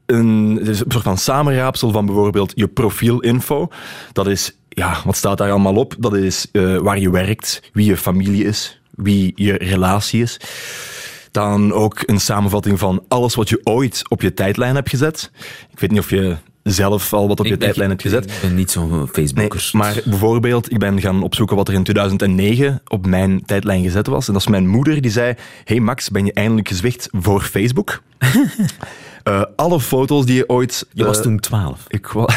een, 0.06 0.56
het 0.60 0.68
is 0.68 0.80
een 0.80 0.92
soort 0.92 1.04
van 1.04 1.18
samenraapsel 1.18 1.92
van 1.92 2.06
bijvoorbeeld 2.06 2.52
je 2.56 2.68
profielinfo. 2.68 3.68
Dat 4.12 4.28
is, 4.28 4.58
ja, 4.76 5.02
wat 5.06 5.16
staat 5.16 5.38
daar 5.38 5.52
allemaal 5.52 5.76
op? 5.76 5.96
Dat 6.00 6.16
is 6.16 6.48
uh, 6.52 6.78
waar 6.78 7.00
je 7.00 7.10
werkt, 7.10 7.62
wie 7.74 7.86
je 7.86 7.98
familie 7.98 8.44
is, 8.44 8.80
wie 8.96 9.32
je 9.36 9.54
relatie 9.54 10.22
is. 10.22 10.40
Dan 11.32 11.74
ook 11.74 12.04
een 12.06 12.20
samenvatting 12.20 12.80
van 12.80 13.04
alles 13.08 13.36
wat 13.36 13.50
je 13.50 13.60
ooit 13.64 14.02
op 14.10 14.22
je 14.22 14.34
tijdlijn 14.34 14.76
hebt 14.76 14.90
gezet. 14.90 15.32
Ik 15.72 15.80
weet 15.80 15.92
niet 15.92 16.00
of 16.00 16.10
je 16.10 16.36
zelf 16.64 17.14
al 17.14 17.28
wat 17.28 17.40
op 17.40 17.46
je 17.46 17.58
tijdlijn 17.58 17.90
hebt 17.90 18.02
gezet. 18.02 18.26
Ik 18.26 18.38
ben 18.42 18.56
niet 18.56 18.72
zo'n 18.72 19.08
Facebooker. 19.12 19.70
Nee, 19.72 19.82
maar 19.82 20.02
bijvoorbeeld, 20.06 20.72
ik 20.72 20.80
ben 20.80 21.02
gaan 21.02 21.24
opzoeken 21.24 21.56
wat 21.56 21.68
er 21.68 21.74
in 21.74 21.84
2009 21.84 22.82
op 22.88 23.06
mijn 23.06 23.46
tijdlijn 23.46 23.84
gezet 23.84 24.08
was. 24.08 24.28
En 24.28 24.34
dat 24.34 24.42
is 24.42 24.48
mijn 24.48 24.68
moeder 24.68 25.02
die 25.02 25.12
zei, 25.12 25.36
hey 25.64 25.80
Max, 25.80 26.10
ben 26.10 26.26
je 26.26 26.34
eindelijk 26.34 26.68
gezwicht 26.68 27.10
voor 27.12 27.42
Facebook? 27.42 28.02
Uh, 29.28 29.42
alle 29.56 29.80
foto's 29.80 30.26
die 30.26 30.36
je 30.36 30.50
ooit... 30.50 30.88
Je 30.94 31.06
was 31.06 31.18
uh, 31.18 31.24
toen 31.24 31.40
12. 31.40 31.86
Ik, 31.88 32.08
wa 32.08 32.28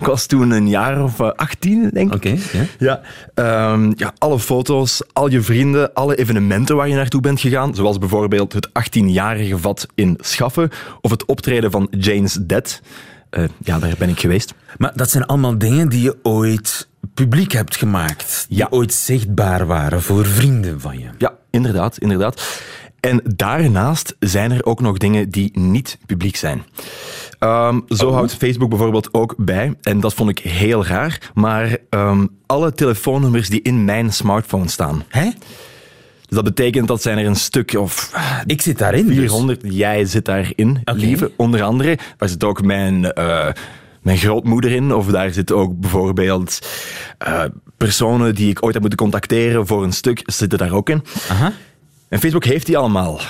ik, 0.00 0.06
was 0.06 0.26
toen 0.26 0.50
een 0.50 0.68
jaar 0.68 1.02
of 1.02 1.20
uh, 1.20 1.26
eh, 1.26 1.32
18, 1.36 1.90
denk 1.92 2.14
ik. 2.14 2.14
Oké, 2.14 2.28
okay, 2.28 2.66
ja. 2.78 3.00
Ja, 3.34 3.72
um, 3.72 3.92
ja, 3.96 4.12
alle 4.18 4.38
foto's, 4.38 5.02
al 5.12 5.30
je 5.30 5.42
vrienden, 5.42 5.94
alle 5.94 6.16
evenementen 6.16 6.76
waar 6.76 6.88
je 6.88 6.94
naartoe 6.94 7.20
bent 7.20 7.40
gegaan. 7.40 7.74
Zoals 7.74 7.98
bijvoorbeeld 7.98 8.52
het 8.52 8.68
18-jarige 8.68 9.58
vat 9.58 9.86
in 9.94 10.18
Schaffen 10.20 10.70
of 11.00 11.10
het 11.10 11.24
optreden 11.24 11.70
van 11.70 11.86
James 11.90 12.38
Dead. 12.42 12.80
ja, 13.64 13.78
daar 13.78 13.94
ben 13.98 14.08
ik 14.08 14.20
geweest. 14.20 14.54
Maar 14.78 14.92
dat 14.94 15.10
zijn 15.10 15.26
allemaal 15.26 15.58
dingen 15.58 15.88
die 15.88 16.02
je 16.02 16.16
ooit 16.22 16.88
publiek 17.14 17.52
hebt 17.52 17.76
gemaakt. 17.76 18.46
Die 18.48 18.58
ja. 18.58 18.66
ooit 18.70 18.92
zichtbaar 18.92 19.66
waren 19.66 20.02
voor 20.02 20.26
vrienden 20.26 20.80
van 20.80 20.98
je. 20.98 21.08
Ja, 21.18 21.34
inderdaad, 21.50 21.98
inderdaad. 21.98 22.62
En 23.00 23.20
daarnaast 23.36 24.16
zijn 24.18 24.50
er 24.50 24.64
ook 24.64 24.80
nog 24.80 24.98
dingen 24.98 25.30
die 25.30 25.58
niet 25.58 25.98
publiek 26.06 26.36
zijn. 26.36 26.64
Um, 27.40 27.84
zo 27.88 28.06
oh. 28.06 28.14
houdt 28.14 28.34
Facebook 28.34 28.68
bijvoorbeeld 28.68 29.14
ook 29.14 29.34
bij, 29.38 29.74
en 29.82 30.00
dat 30.00 30.14
vond 30.14 30.30
ik 30.30 30.38
heel 30.38 30.86
raar, 30.86 31.30
maar 31.34 31.76
um, 31.90 32.28
alle 32.46 32.72
telefoonnummers 32.72 33.48
die 33.48 33.62
in 33.62 33.84
mijn 33.84 34.12
smartphone 34.12 34.68
staan. 34.68 35.04
Hè? 35.08 35.24
Dus 35.24 36.38
dat 36.38 36.44
betekent 36.44 36.88
dat 36.88 37.02
zijn 37.02 37.18
er 37.18 37.26
een 37.26 37.36
stuk 37.36 37.74
of... 37.74 38.12
Ik 38.46 38.60
zit 38.60 38.78
daarin 38.78 39.06
400, 39.06 39.60
dus. 39.60 39.74
jij 39.74 40.04
zit 40.04 40.24
daarin, 40.24 40.78
okay. 40.80 41.00
lieve, 41.00 41.32
onder 41.36 41.62
andere. 41.62 41.98
Daar 42.16 42.28
zit 42.28 42.44
ook 42.44 42.62
mijn... 42.62 43.12
Uh, 43.18 43.48
mijn 44.00 44.18
grootmoeder 44.18 44.70
in, 44.70 44.94
of 44.94 45.06
daar 45.06 45.32
zitten 45.32 45.56
ook 45.56 45.80
bijvoorbeeld 45.80 46.58
uh, 47.28 47.44
personen 47.76 48.34
die 48.34 48.50
ik 48.50 48.62
ooit 48.62 48.72
heb 48.72 48.80
moeten 48.80 48.98
contacteren 48.98 49.66
voor 49.66 49.84
een 49.84 49.92
stuk, 49.92 50.22
zitten 50.24 50.58
daar 50.58 50.72
ook 50.72 50.88
in. 50.88 51.04
Aha. 51.28 51.52
En 52.10 52.18
Facebook 52.18 52.44
heeft 52.44 52.66
die 52.66 52.76
allemaal. 52.78 53.20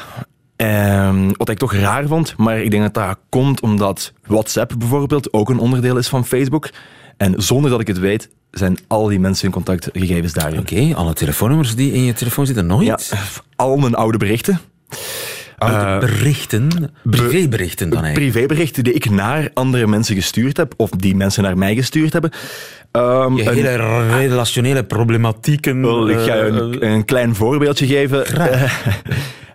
Um, 0.56 1.36
wat 1.36 1.48
ik 1.48 1.58
toch 1.58 1.72
raar 1.72 2.06
vond, 2.06 2.36
maar 2.36 2.60
ik 2.60 2.70
denk 2.70 2.82
dat 2.82 2.94
dat 2.94 3.18
komt 3.28 3.60
omdat 3.60 4.12
WhatsApp 4.26 4.74
bijvoorbeeld 4.78 5.32
ook 5.32 5.48
een 5.48 5.58
onderdeel 5.58 5.96
is 5.96 6.08
van 6.08 6.26
Facebook. 6.26 6.70
En 7.16 7.42
zonder 7.42 7.70
dat 7.70 7.80
ik 7.80 7.86
het 7.86 7.98
weet, 7.98 8.28
zijn 8.50 8.78
al 8.86 9.06
die 9.06 9.20
mensen 9.20 9.44
hun 9.44 9.54
contactgegevens 9.54 10.32
daarin. 10.32 10.58
Oké, 10.58 10.94
alle 10.94 11.14
telefoonnummers 11.14 11.74
die 11.74 11.92
in 11.92 12.04
je 12.04 12.12
telefoon 12.12 12.46
zitten, 12.46 12.66
nooit? 12.66 12.86
Ja, 12.86 12.98
al 13.56 13.76
mijn 13.76 13.94
oude 13.94 14.18
berichten. 14.18 14.60
Oude 15.58 15.76
uh, 15.76 15.98
berichten? 15.98 16.92
Privéberichten 17.02 17.90
dan 17.90 18.04
eigenlijk? 18.04 18.32
Privéberichten 18.32 18.84
die 18.84 18.92
ik 18.92 19.10
naar 19.10 19.50
andere 19.54 19.86
mensen 19.86 20.14
gestuurd 20.14 20.56
heb, 20.56 20.74
of 20.76 20.90
die 20.90 21.16
mensen 21.16 21.42
naar 21.42 21.58
mij 21.58 21.74
gestuurd 21.74 22.12
hebben. 22.12 22.30
Um, 22.92 23.36
je 23.36 23.50
hele 23.50 23.68
een, 23.68 24.16
relationele 24.18 24.84
problematieken. 24.84 25.82
Wel, 25.82 26.08
ik 26.08 26.18
ga 26.18 26.36
een, 26.36 26.86
een, 26.86 27.04
klein 27.04 27.34
voorbeeldje 27.34 27.86
geven. 27.86 28.24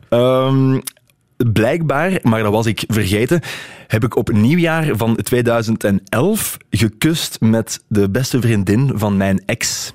um, 0.09 0.81
blijkbaar, 1.53 2.19
maar 2.21 2.43
dat 2.43 2.51
was 2.51 2.65
ik 2.65 2.83
vergeten, 2.87 3.41
heb 3.87 4.03
ik 4.03 4.15
op 4.15 4.31
nieuwjaar 4.31 4.87
van 4.91 5.15
2011 5.15 6.57
gekust 6.69 7.39
met 7.39 7.83
de 7.87 8.09
beste 8.09 8.41
vriendin 8.41 8.91
van 8.95 9.17
mijn 9.17 9.43
ex. 9.45 9.93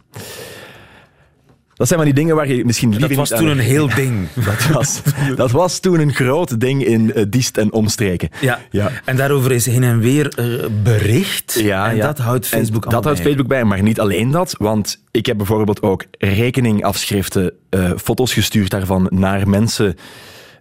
Dat 1.80 1.88
zijn 1.88 2.00
van 2.00 2.10
die 2.10 2.18
dingen 2.18 2.36
waar 2.36 2.48
je 2.48 2.64
misschien 2.64 2.90
liever 2.90 3.08
Dat 3.08 3.16
was 3.16 3.38
toen 3.38 3.48
een 3.48 3.58
heel 3.58 3.88
ding. 4.02 4.28
Dat 4.34 4.66
was, 4.66 5.02
dat 5.36 5.50
was 5.50 5.78
toen 5.78 6.00
een 6.00 6.14
groot 6.14 6.60
ding 6.60 6.84
in 6.84 7.12
uh, 7.14 7.24
Diest 7.28 7.56
en 7.56 7.72
omstreken. 7.72 8.28
Ja. 8.40 8.58
ja. 8.70 8.90
En 9.04 9.16
daarover 9.16 9.52
is 9.52 9.66
heen 9.66 9.82
en 9.82 10.00
weer 10.00 10.32
uh, 10.38 10.64
bericht. 10.82 11.60
Ja, 11.62 11.90
en 11.90 11.96
ja. 11.96 12.06
dat 12.06 12.18
houdt 12.18 12.46
Facebook 12.46 12.84
en 12.84 12.90
Dat 12.90 13.04
houdt 13.04 13.20
Facebook 13.20 13.46
bij, 13.46 13.64
maar 13.64 13.82
niet 13.82 14.00
alleen 14.00 14.30
dat. 14.30 14.54
Want 14.58 15.02
ik 15.10 15.26
heb 15.26 15.36
bijvoorbeeld 15.36 15.82
ook 15.82 16.04
rekeningafschriften, 16.18 17.52
uh, 17.70 17.90
foto's 17.96 18.32
gestuurd 18.32 18.70
daarvan 18.70 19.06
naar 19.10 19.48
mensen... 19.48 19.96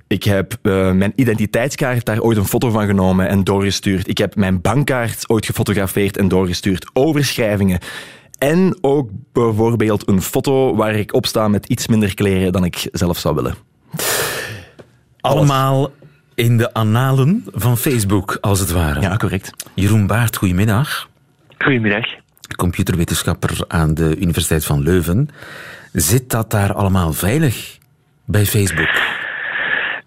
Ik 0.07 0.23
heb 0.23 0.57
uh, 0.61 0.91
mijn 0.91 1.13
identiteitskaart 1.15 2.05
daar 2.05 2.19
ooit 2.19 2.37
een 2.37 2.45
foto 2.45 2.69
van 2.69 2.85
genomen 2.85 3.27
en 3.27 3.43
doorgestuurd. 3.43 4.07
Ik 4.07 4.17
heb 4.17 4.35
mijn 4.35 4.61
bankkaart 4.61 5.29
ooit 5.29 5.45
gefotografeerd 5.45 6.17
en 6.17 6.27
doorgestuurd. 6.27 6.89
Overschrijvingen. 6.93 7.79
En 8.39 8.77
ook 8.81 9.09
bijvoorbeeld 9.33 10.07
een 10.07 10.21
foto 10.21 10.75
waar 10.75 10.95
ik 10.95 11.13
op 11.13 11.25
sta 11.25 11.47
met 11.47 11.65
iets 11.65 11.87
minder 11.87 12.13
kleren 12.13 12.51
dan 12.51 12.63
ik 12.63 12.87
zelf 12.91 13.17
zou 13.17 13.35
willen. 13.35 13.55
Allemaal 15.21 15.91
in 16.35 16.57
de 16.57 16.73
analen 16.73 17.45
van 17.53 17.77
Facebook, 17.77 18.37
als 18.41 18.59
het 18.59 18.71
ware. 18.71 19.01
Ja, 19.01 19.15
correct. 19.15 19.51
Jeroen 19.73 20.07
Baart, 20.07 20.35
goedemiddag. 20.35 21.09
Goedemiddag. 21.57 22.05
Computerwetenschapper 22.55 23.57
aan 23.67 23.93
de 23.93 24.15
Universiteit 24.17 24.65
van 24.65 24.81
Leuven. 24.81 25.29
Zit 25.93 26.29
dat 26.29 26.51
daar 26.51 26.73
allemaal 26.73 27.13
veilig 27.13 27.77
bij 28.25 28.45
Facebook? 28.45 29.18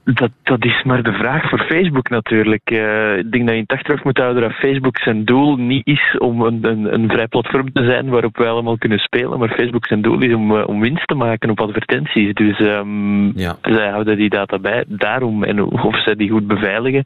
Dat, 0.05 0.31
dat 0.43 0.65
is 0.65 0.83
maar 0.83 1.03
de 1.03 1.13
vraag 1.13 1.49
voor 1.49 1.65
Facebook 1.69 2.09
natuurlijk. 2.09 2.71
Uh, 2.71 3.17
ik 3.17 3.33
denk 3.33 3.45
dat 3.45 3.55
je 3.55 3.61
in 3.61 3.67
het 3.69 3.73
achterhoofd 3.73 4.05
moet 4.05 4.19
houden 4.19 4.43
dat 4.43 4.53
Facebook 4.53 4.99
zijn 4.99 5.25
doel 5.25 5.57
niet 5.57 5.87
is 5.87 6.19
om 6.19 6.43
een, 6.43 6.59
een, 6.63 6.95
een 6.95 7.09
vrij 7.09 7.27
platform 7.27 7.73
te 7.73 7.85
zijn 7.85 8.09
waarop 8.09 8.37
wij 8.37 8.49
allemaal 8.49 8.79
kunnen 8.79 8.99
spelen, 8.99 9.39
maar 9.39 9.49
Facebook 9.49 9.87
zijn 9.87 10.03
doel 10.03 10.23
is 10.23 10.35
om, 10.35 10.51
uh, 10.51 10.69
om 10.69 10.81
winst 10.81 11.07
te 11.07 11.15
maken 11.15 11.51
op 11.51 11.61
advertenties. 11.61 12.35
Dus 12.35 12.61
um, 12.61 13.39
ja. 13.39 13.57
zij 13.63 13.91
houden 13.91 14.17
die 14.17 14.31
data 14.31 14.59
bij. 14.59 14.85
Daarom, 14.89 15.45
en 15.45 15.63
of 15.63 16.03
zij 16.03 16.15
die 16.15 16.31
goed 16.31 16.47
beveiligen 16.47 17.05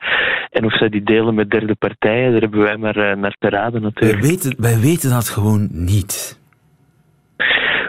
en 0.51 0.65
of 0.65 0.77
zij 0.77 0.89
die 0.89 1.03
delen 1.03 1.35
met 1.35 1.51
derde 1.51 1.75
partijen, 1.75 2.33
daar 2.33 2.41
hebben 2.41 2.61
wij 2.61 2.77
maar 2.77 2.97
uh, 2.97 3.17
naar 3.17 3.37
te 3.39 3.49
raden 3.49 3.83
natuurlijk. 3.83 4.21
Wij 4.21 4.31
weten, 4.31 4.55
wij 4.59 4.81
weten 4.81 5.11
dat 5.11 5.29
gewoon 5.29 5.69
niet. 5.71 6.41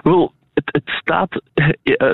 Wel, 0.04 0.32
het, 0.58 0.82
het 0.84 0.96
staat 1.02 1.41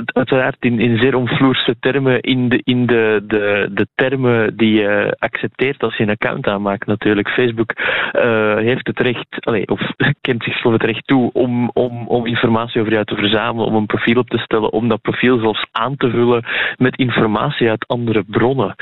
uiteraard 0.05 0.57
in, 0.59 0.79
in 0.79 0.97
zeer 0.97 1.15
omvloerse 1.15 1.75
termen 1.79 2.21
in, 2.21 2.49
de, 2.49 2.61
in 2.63 2.85
de, 2.85 3.23
de, 3.27 3.69
de 3.71 3.87
termen 3.95 4.57
die 4.57 4.73
je 4.73 5.15
accepteert 5.19 5.83
als 5.83 5.97
je 5.97 6.03
een 6.03 6.09
account 6.09 6.47
aanmaakt 6.47 6.85
natuurlijk. 6.87 7.29
Facebook 7.29 7.73
uh, 7.77 8.55
heeft 8.57 8.87
het 8.87 8.99
recht, 8.99 9.27
allez, 9.39 9.65
of 9.65 9.81
kent 10.21 10.43
zichzelf 10.43 10.73
het 10.73 10.83
recht 10.83 11.07
toe 11.07 11.31
om, 11.33 11.69
om, 11.73 12.07
om 12.07 12.25
informatie 12.25 12.81
over 12.81 12.93
jou 12.93 13.05
te 13.05 13.15
verzamelen, 13.15 13.67
om 13.67 13.75
een 13.75 13.85
profiel 13.85 14.19
op 14.19 14.29
te 14.29 14.37
stellen, 14.37 14.71
om 14.71 14.87
dat 14.87 15.01
profiel 15.01 15.39
zelfs 15.39 15.65
aan 15.71 15.97
te 15.97 16.09
vullen 16.09 16.45
met 16.77 16.97
informatie 16.97 17.69
uit 17.69 17.87
andere 17.87 18.23
bronnen. 18.27 18.75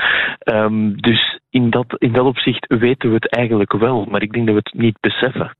Um, 0.44 1.00
dus 1.00 1.40
in 1.50 1.70
dat, 1.70 1.94
in 1.98 2.12
dat 2.12 2.26
opzicht 2.26 2.66
weten 2.68 3.08
we 3.08 3.14
het 3.14 3.28
eigenlijk 3.28 3.72
wel, 3.72 4.06
maar 4.10 4.22
ik 4.22 4.32
denk 4.32 4.46
dat 4.46 4.54
we 4.54 4.60
het 4.64 4.80
niet 4.80 5.00
beseffen. 5.00 5.56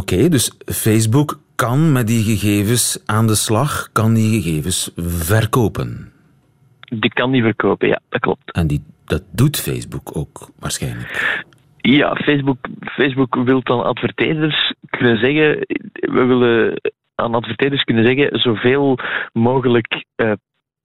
Oké, 0.00 0.14
okay, 0.14 0.28
dus 0.28 0.52
Facebook 0.64 1.40
kan 1.54 1.92
met 1.92 2.06
die 2.06 2.22
gegevens 2.22 3.02
aan 3.06 3.26
de 3.26 3.34
slag, 3.34 3.92
kan 3.92 4.14
die 4.14 4.40
gegevens 4.40 4.92
verkopen. 4.96 6.12
Die 6.80 7.12
kan 7.12 7.30
die 7.30 7.42
verkopen, 7.42 7.88
ja, 7.88 8.00
dat 8.08 8.20
klopt. 8.20 8.52
En 8.52 8.66
die, 8.66 8.82
dat 9.04 9.22
doet 9.32 9.60
Facebook 9.60 10.16
ook 10.16 10.50
waarschijnlijk. 10.58 11.44
Ja, 11.76 12.14
Facebook, 12.14 12.58
Facebook 12.84 13.34
wil 13.34 13.62
dan 13.62 13.84
adverteerders 13.84 14.74
kunnen 14.90 15.18
zeggen, 15.18 15.58
we 15.92 16.24
willen 16.24 16.80
aan 17.14 17.34
adverteerders 17.34 17.82
kunnen 17.82 18.04
zeggen 18.04 18.40
zoveel 18.40 18.98
mogelijk 19.32 20.04
uh, 20.16 20.32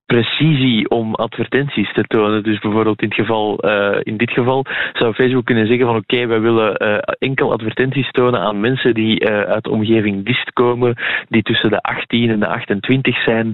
precisie 0.06 0.90
om 0.90 1.16
advertenties 1.16 1.94
te 1.94 2.04
tonen. 2.04 2.44
Dus 2.44 2.60
bijvoorbeeld 2.60 3.02
in, 3.02 3.08
het 3.08 3.18
geval, 3.18 3.66
uh, 3.66 4.00
in 4.04 4.18
dit 4.18 4.32
geval 4.32 4.66
zou 4.94 5.14
Facebook 5.14 5.46
kunnen 5.46 5.68
zeggen 5.68 5.86
van 5.86 5.96
oké, 5.96 6.14
okay, 6.14 6.28
wij 6.28 6.42
willen 6.42 6.84
uh, 6.84 6.98
enkel 7.20 7.52
advertenties 7.52 8.12
tonen 8.12 8.40
aan 8.40 8.60
mensen 8.60 8.94
die 8.94 9.22
uh, 9.22 9.42
uit 9.42 9.64
de 9.64 9.70
omgeving 9.70 10.26
Dist 10.26 10.54
komen, 10.54 10.96
die 11.30 11.42
tussen 11.42 11.70
de 11.70 11.82
18 11.82 12.30
en 12.30 12.40
de 12.40 12.48
28 12.48 13.24
zijn. 13.24 13.54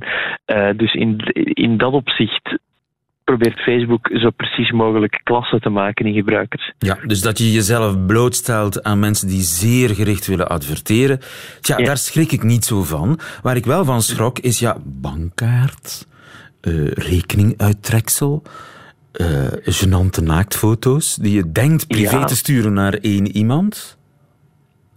dus 0.75 0.93
in, 0.93 1.17
in 1.53 1.77
dat 1.77 1.93
opzicht 1.93 2.59
probeert 3.23 3.59
Facebook 3.59 4.09
zo 4.13 4.29
precies 4.29 4.71
mogelijk 4.71 5.21
klassen 5.23 5.61
te 5.61 5.69
maken 5.69 6.05
in 6.05 6.13
gebruikers. 6.13 6.71
Ja, 6.77 6.97
dus 7.05 7.21
dat 7.21 7.37
je 7.37 7.51
jezelf 7.51 8.05
blootstelt 8.05 8.83
aan 8.83 8.99
mensen 8.99 9.27
die 9.27 9.41
zeer 9.41 9.89
gericht 9.89 10.27
willen 10.27 10.49
adverteren. 10.49 11.19
Tja, 11.61 11.77
ja. 11.77 11.85
daar 11.85 11.97
schrik 11.97 12.31
ik 12.31 12.43
niet 12.43 12.65
zo 12.65 12.83
van. 12.83 13.19
Waar 13.41 13.55
ik 13.55 13.65
wel 13.65 13.85
van 13.85 14.01
schrok 14.01 14.39
is, 14.39 14.59
ja, 14.59 14.77
bankkaart 14.83 16.09
uh, 16.61 16.91
rekeninguittreksel, 16.91 18.41
uh, 19.21 19.27
genante 19.61 20.21
naaktfoto's 20.21 21.15
die 21.15 21.35
je 21.35 21.51
denkt 21.51 21.87
privé 21.87 22.17
ja. 22.17 22.25
te 22.25 22.35
sturen 22.35 22.73
naar 22.73 22.93
één 22.93 23.27
iemand. 23.27 23.97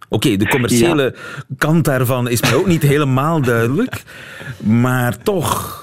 Oké, 0.08 0.26
okay, 0.26 0.36
de 0.36 0.48
commerciële 0.48 1.02
ja. 1.02 1.44
kant 1.58 1.84
daarvan 1.84 2.28
is 2.28 2.40
mij 2.40 2.54
ook 2.54 2.66
niet 2.66 2.82
helemaal 2.82 3.42
duidelijk, 3.42 4.02
maar 4.62 5.22
toch. 5.22 5.82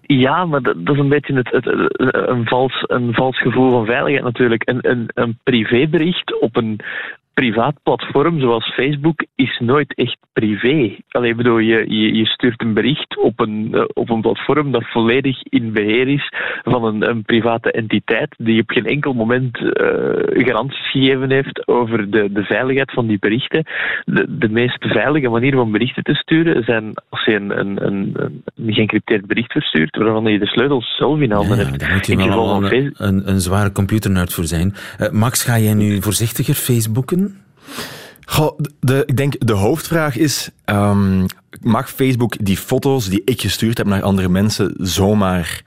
Ja, 0.00 0.44
maar 0.44 0.62
dat, 0.62 0.74
dat 0.86 0.94
is 0.94 1.00
een 1.00 1.08
beetje 1.08 1.34
het, 1.34 1.50
het, 1.50 1.66
een, 2.28 2.46
vals, 2.46 2.84
een 2.86 3.14
vals 3.14 3.38
gevoel 3.38 3.70
van 3.70 3.84
veiligheid 3.84 4.24
natuurlijk. 4.24 4.68
Een, 4.68 4.90
een, 4.90 5.10
een 5.14 5.38
privébericht 5.42 6.40
op 6.40 6.56
een 6.56 6.80
privaat 7.40 7.76
platform 7.82 8.40
zoals 8.40 8.72
Facebook 8.74 9.24
is 9.34 9.58
nooit 9.58 9.94
echt 9.94 10.16
privé. 10.32 10.96
Alleen 11.08 11.36
bedoel, 11.36 11.58
je, 11.58 11.84
je, 11.88 12.14
je 12.14 12.26
stuurt 12.26 12.60
een 12.62 12.74
bericht 12.74 13.16
op 13.16 13.40
een, 13.40 13.68
uh, 13.72 13.84
op 13.92 14.10
een 14.10 14.20
platform 14.20 14.72
dat 14.72 14.90
volledig 14.90 15.42
in 15.42 15.72
beheer 15.72 16.08
is 16.08 16.32
van 16.62 16.84
een, 16.84 17.08
een 17.08 17.22
private 17.22 17.70
entiteit 17.72 18.34
die 18.38 18.60
op 18.60 18.70
geen 18.70 18.86
enkel 18.86 19.12
moment 19.12 19.58
uh, 19.60 19.70
garanties 20.46 20.90
gegeven 20.90 21.30
heeft 21.30 21.68
over 21.68 22.10
de, 22.10 22.32
de 22.32 22.42
veiligheid 22.42 22.92
van 22.92 23.06
die 23.06 23.18
berichten. 23.18 23.64
De, 24.04 24.36
de 24.38 24.48
meest 24.48 24.84
veilige 24.84 25.28
manier 25.28 25.58
om 25.58 25.72
berichten 25.72 26.02
te 26.02 26.14
sturen 26.14 26.64
zijn 26.64 26.92
als 27.08 27.24
je 27.24 27.34
een, 27.34 27.58
een, 27.58 27.86
een, 27.86 28.16
een 28.56 28.74
geëncrypteerd 28.74 29.26
bericht 29.26 29.52
verstuurt 29.52 29.96
waarvan 29.96 30.24
je 30.32 30.38
de 30.38 30.46
sleutels 30.46 30.96
zelf 30.96 31.20
in 31.20 31.32
handen 31.32 31.56
Ja, 31.56 31.64
hebt. 31.64 31.80
daar 31.80 31.92
moet 31.92 32.06
je 32.06 32.12
In 32.12 32.28
wel 32.28 32.64
een, 32.64 32.94
een, 32.96 33.28
een 33.28 33.40
zware 33.40 33.72
computernerd 33.72 34.32
voor 34.32 34.44
zijn. 34.44 34.74
Eh, 34.98 35.10
Max, 35.10 35.44
ga 35.44 35.58
jij 35.58 35.74
nu 35.74 36.02
voorzichtiger 36.02 36.54
Facebooken? 36.54 37.25
Ik 39.06 39.16
denk 39.16 39.46
de 39.46 39.52
hoofdvraag 39.52 40.16
is: 40.16 40.50
ehm, 40.64 41.24
mag 41.60 41.90
Facebook 41.90 42.44
die 42.44 42.56
foto's 42.56 43.08
die 43.08 43.22
ik 43.24 43.40
gestuurd 43.40 43.78
heb 43.78 43.86
naar 43.86 44.02
andere 44.02 44.28
mensen 44.28 44.74
zomaar 44.78 45.62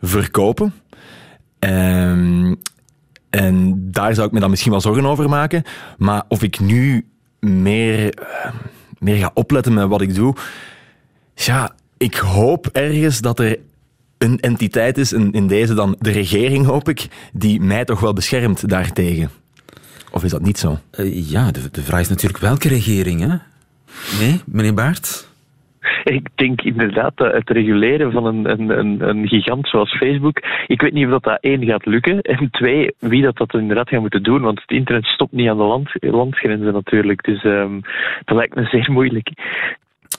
verkopen? 0.00 0.74
Ehm, 1.58 2.54
en 3.30 3.74
daar 3.90 4.14
zou 4.14 4.26
ik 4.26 4.32
me 4.32 4.40
dan 4.40 4.50
misschien 4.50 4.72
wel 4.72 4.80
zorgen 4.80 5.06
over 5.06 5.28
maken. 5.28 5.62
Maar 5.98 6.22
of 6.28 6.42
ik 6.42 6.60
nu 6.60 7.06
meer, 7.40 8.14
eh, 8.14 8.52
meer 8.98 9.16
ga 9.16 9.30
opletten 9.34 9.74
met 9.74 9.88
wat 9.88 10.00
ik 10.00 10.14
doe. 10.14 10.34
Ja, 11.34 11.74
ik 11.96 12.14
hoop 12.14 12.66
ergens 12.66 13.20
dat 13.20 13.38
er 13.38 13.58
een 14.18 14.40
entiteit 14.40 14.98
is, 14.98 15.12
en 15.12 15.32
in 15.32 15.46
deze 15.46 15.74
dan 15.74 15.96
de 15.98 16.10
regering, 16.10 16.66
hoop 16.66 16.88
ik, 16.88 17.08
die 17.32 17.60
mij 17.60 17.84
toch 17.84 18.00
wel 18.00 18.12
beschermt 18.12 18.68
daartegen. 18.68 19.30
Of 20.16 20.24
is 20.24 20.30
dat 20.30 20.42
niet 20.42 20.58
zo? 20.58 20.78
Eh, 20.90 21.30
ja, 21.30 21.50
de, 21.50 21.70
de 21.70 21.82
vraag 21.82 22.00
is 22.00 22.08
natuurlijk 22.08 22.42
welke 22.42 22.68
regering, 22.68 23.20
hè? 23.20 23.36
Nee, 24.20 24.40
meneer 24.46 24.74
Baart? 24.74 25.28
Ik 26.04 26.28
denk 26.34 26.60
inderdaad 26.62 27.12
dat 27.16 27.32
het 27.32 27.50
reguleren 27.50 28.12
van 28.12 28.24
een, 28.26 28.50
een, 28.50 28.78
een, 28.78 29.08
een 29.08 29.28
gigant 29.28 29.68
zoals 29.68 29.96
Facebook. 29.96 30.40
Ik 30.66 30.80
weet 30.80 30.92
niet 30.92 31.04
of 31.04 31.10
dat, 31.10 31.22
dat 31.22 31.38
één 31.40 31.64
gaat 31.64 31.86
lukken. 31.86 32.20
En 32.20 32.50
twee, 32.50 32.94
wie 32.98 33.22
dat, 33.22 33.36
dat 33.36 33.54
inderdaad 33.54 33.88
gaat 33.88 34.00
moeten 34.00 34.22
doen. 34.22 34.42
Want 34.42 34.60
het 34.60 34.70
internet 34.70 35.04
stopt 35.04 35.32
niet 35.32 35.48
aan 35.48 35.56
de 35.56 35.62
land, 35.62 35.90
landgrenzen 36.00 36.72
natuurlijk. 36.72 37.24
Dus 37.24 37.44
ehm, 37.44 37.80
dat 38.24 38.36
lijkt 38.36 38.54
me 38.54 38.64
zeer 38.64 38.92
moeilijk. 38.92 39.30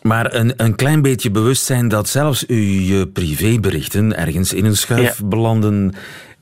Maar 0.02 0.34
een, 0.34 0.54
een 0.58 0.76
klein 0.76 1.02
beetje 1.02 1.32
bewustzijn 1.32 1.88
dat 1.88 2.08
zelfs 2.08 2.46
u 2.48 2.62
je 2.62 3.08
privéberichten 3.08 4.18
ergens 4.18 4.54
in 4.54 4.66
een 4.66 4.76
schuif 4.76 5.22
belanden, 5.26 5.94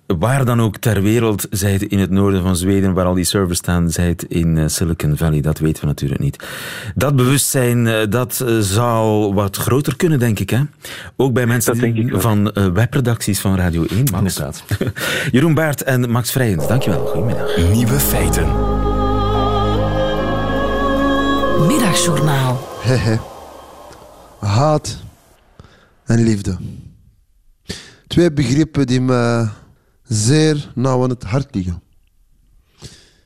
waar 0.08 0.46
dan 0.46 0.62
ook 0.62 0.78
ter 0.78 1.02
wereld, 1.02 1.48
zij 1.50 1.72
het 1.72 1.82
in 1.84 2.00
het 2.00 2.10
noorden 2.10 2.42
van 2.42 2.56
Zweden, 2.56 2.94
waar 2.94 3.06
al 3.06 3.14
die 3.14 3.24
servers 3.24 3.58
staan, 3.58 3.90
zij 3.92 4.08
het 4.08 4.24
in 4.24 4.58
eh, 4.58 4.68
Silicon 4.68 5.18
Valley, 5.18 5.42
dat 5.42 5.58
weten 5.60 5.82
we 5.82 5.88
natuurlijk 5.88 6.22
niet. 6.22 6.46
Dat 6.96 7.16
bewustzijn, 7.16 7.88
eh, 7.88 8.10
dat 8.10 8.40
eh, 8.46 8.58
zou 8.60 9.34
wat 9.34 9.58
groter 9.58 9.96
kunnen, 9.96 10.20
denk 10.20 10.40
ik. 10.40 10.50
Hè? 10.50 10.62
Ook 11.16 11.34
bij 11.34 11.46
mensen 11.46 11.94
die- 11.94 12.14
van 12.18 12.52
webredacties 12.74 13.40
van 13.40 13.56
Radio 13.56 13.86
1. 13.90 14.04
Max. 14.12 14.42
Jeroen 15.32 15.54
Baert 15.54 15.84
en 15.84 16.10
Max 16.12 16.32
Vrijens, 16.32 16.68
dankjewel. 16.68 17.06
Goedemiddag. 17.06 17.58
Nieuwe 17.58 18.00
feiten. 18.00 18.48
Middagjournaal. 21.68 22.68
Hehe. 22.82 23.20
Haat 24.40 24.98
en 26.06 26.24
liefde. 26.24 26.58
Twee 28.08 28.32
begrippen 28.32 28.88
die 28.88 29.02
me 29.02 29.48
zeer 30.08 30.72
nauw 30.76 31.04
aan 31.04 31.10
het 31.10 31.24
hart 31.24 31.56
liggen. 31.56 31.82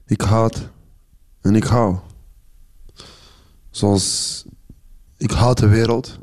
Ik 0.06 0.22
haat 0.22 0.70
en 1.42 1.56
ik 1.56 1.64
hou. 1.64 1.98
Zoals 3.70 4.46
ik 5.18 5.32
haat 5.32 5.58
de 5.58 5.68
wereld, 5.68 6.20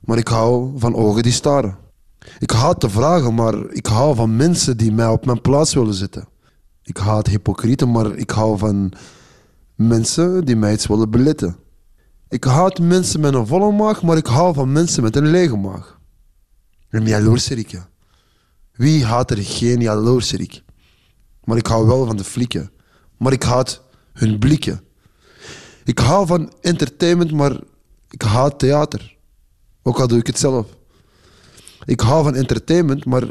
maar 0.00 0.18
ik 0.18 0.28
hou 0.28 0.78
van 0.78 0.94
ogen 0.94 1.22
die 1.22 1.32
staren. 1.32 1.76
Ik 2.38 2.50
haat 2.50 2.80
te 2.80 2.90
vragen, 2.90 3.34
maar 3.34 3.70
ik 3.70 3.86
hou 3.86 4.14
van 4.14 4.36
mensen 4.36 4.76
die 4.76 4.92
mij 4.92 5.06
op 5.06 5.26
mijn 5.26 5.40
plaats 5.40 5.74
willen 5.74 5.94
zetten. 5.94 6.28
Ik 6.82 6.96
haat 6.96 7.26
hypocrieten, 7.26 7.90
maar 7.90 8.14
ik 8.14 8.30
hou 8.30 8.58
van 8.58 8.92
mensen 9.74 10.44
die 10.44 10.56
mij 10.56 10.72
iets 10.72 10.86
willen 10.86 11.10
beletten. 11.10 11.56
Ik 12.28 12.44
haat 12.44 12.78
mensen 12.78 13.20
met 13.20 13.34
een 13.34 13.46
volle 13.46 13.72
maag, 13.72 14.02
maar 14.02 14.16
ik 14.16 14.26
hou 14.26 14.54
van 14.54 14.72
mensen 14.72 15.02
met 15.02 15.16
een 15.16 15.26
lege 15.26 15.56
maag. 15.56 16.00
Een 16.88 17.06
jaloerserik, 17.06 17.70
ja. 17.70 17.89
Wie 18.80 19.04
haat 19.04 19.30
er 19.30 19.42
geen 19.42 19.80
jaloerserik? 19.80 20.62
Maar 21.44 21.56
ik 21.56 21.66
hou 21.66 21.86
wel 21.86 22.06
van 22.06 22.16
de 22.16 22.24
flikken. 22.24 22.70
Maar 23.16 23.32
ik 23.32 23.42
haat 23.42 23.82
hun 24.12 24.38
blikken. 24.38 24.80
Ik 25.84 25.98
hou 25.98 26.26
van 26.26 26.52
entertainment, 26.60 27.32
maar 27.32 27.60
ik 28.10 28.22
haat 28.22 28.58
theater. 28.58 29.16
Ook 29.82 30.00
al 30.00 30.06
doe 30.06 30.18
ik 30.18 30.26
het 30.26 30.38
zelf. 30.38 30.66
Ik 31.84 32.00
hou 32.00 32.24
van 32.24 32.34
entertainment, 32.34 33.04
maar 33.04 33.22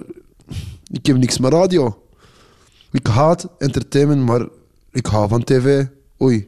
ik 0.92 1.06
heb 1.06 1.18
niks 1.18 1.38
met 1.38 1.54
radio. 1.54 2.04
Ik 2.92 3.08
haat 3.08 3.48
entertainment, 3.58 4.26
maar 4.26 4.48
ik 4.92 5.06
hou 5.06 5.28
van 5.28 5.44
tv. 5.44 5.86
Oei, 6.22 6.48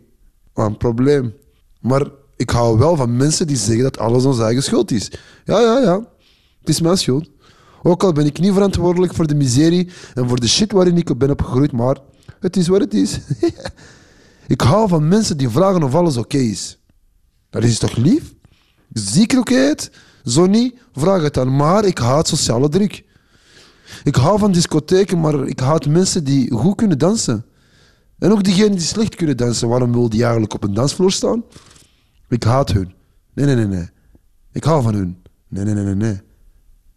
een 0.53 0.77
probleem. 0.77 1.33
Maar 1.79 2.07
ik 2.35 2.49
hou 2.49 2.77
wel 2.77 2.95
van 2.95 3.17
mensen 3.17 3.47
die 3.47 3.57
zeggen 3.57 3.83
dat 3.83 3.97
alles 3.97 4.25
onze 4.25 4.43
eigen 4.43 4.63
schuld 4.63 4.91
is. 4.91 5.11
Ja, 5.45 5.59
ja, 5.59 5.79
ja. 5.79 5.95
Het 6.59 6.69
is 6.69 6.81
mijn 6.81 6.97
schuld. 6.97 7.29
Ook 7.83 8.03
al 8.03 8.11
ben 8.11 8.25
ik 8.25 8.39
niet 8.39 8.53
verantwoordelijk 8.53 9.13
voor 9.13 9.27
de 9.27 9.35
miserie 9.35 9.89
en 10.13 10.27
voor 10.27 10.39
de 10.39 10.47
shit 10.47 10.71
waarin 10.71 10.97
ik 10.97 11.17
ben 11.17 11.29
opgegroeid, 11.29 11.71
maar 11.71 11.97
het 12.39 12.57
is 12.57 12.67
wat 12.67 12.79
het 12.79 12.93
is. 12.93 13.19
ik 14.47 14.61
hou 14.61 14.87
van 14.87 15.07
mensen 15.07 15.37
die 15.37 15.49
vragen 15.49 15.83
of 15.83 15.95
alles 15.95 16.17
oké 16.17 16.37
is. 16.37 16.79
Dat 17.49 17.63
is 17.63 17.79
toch 17.79 17.95
lief? 17.95 18.33
Ziekelijkheid? 18.93 19.91
Zo 20.25 20.45
niet? 20.45 20.75
Vraag 20.93 21.21
het 21.21 21.33
dan. 21.33 21.55
Maar 21.55 21.85
ik 21.85 21.97
haat 21.97 22.27
sociale 22.27 22.69
druk. 22.69 23.03
Ik 24.03 24.15
hou 24.15 24.39
van 24.39 24.51
discotheken, 24.51 25.19
maar 25.19 25.47
ik 25.47 25.59
haat 25.59 25.85
mensen 25.85 26.23
die 26.23 26.51
goed 26.51 26.75
kunnen 26.75 26.97
dansen. 26.97 27.45
En 28.19 28.31
ook 28.31 28.43
diegenen 28.43 28.71
die 28.71 28.81
slecht 28.81 29.15
kunnen 29.15 29.37
dansen. 29.37 29.67
Waarom 29.67 29.91
wil 29.91 30.09
die 30.09 30.21
eigenlijk 30.21 30.53
op 30.53 30.63
een 30.63 30.73
dansvloer 30.73 31.11
staan? 31.11 31.43
Ik 32.29 32.43
haat 32.43 32.71
hun. 32.71 32.93
Nee, 33.33 33.45
nee, 33.45 33.55
nee, 33.55 33.67
nee. 33.67 33.89
Ik 34.51 34.63
hou 34.63 34.83
van 34.83 34.93
hun. 34.93 35.21
Nee, 35.47 35.63
nee, 35.63 35.73
nee, 35.73 35.83
nee, 35.83 35.95
nee. 35.95 36.19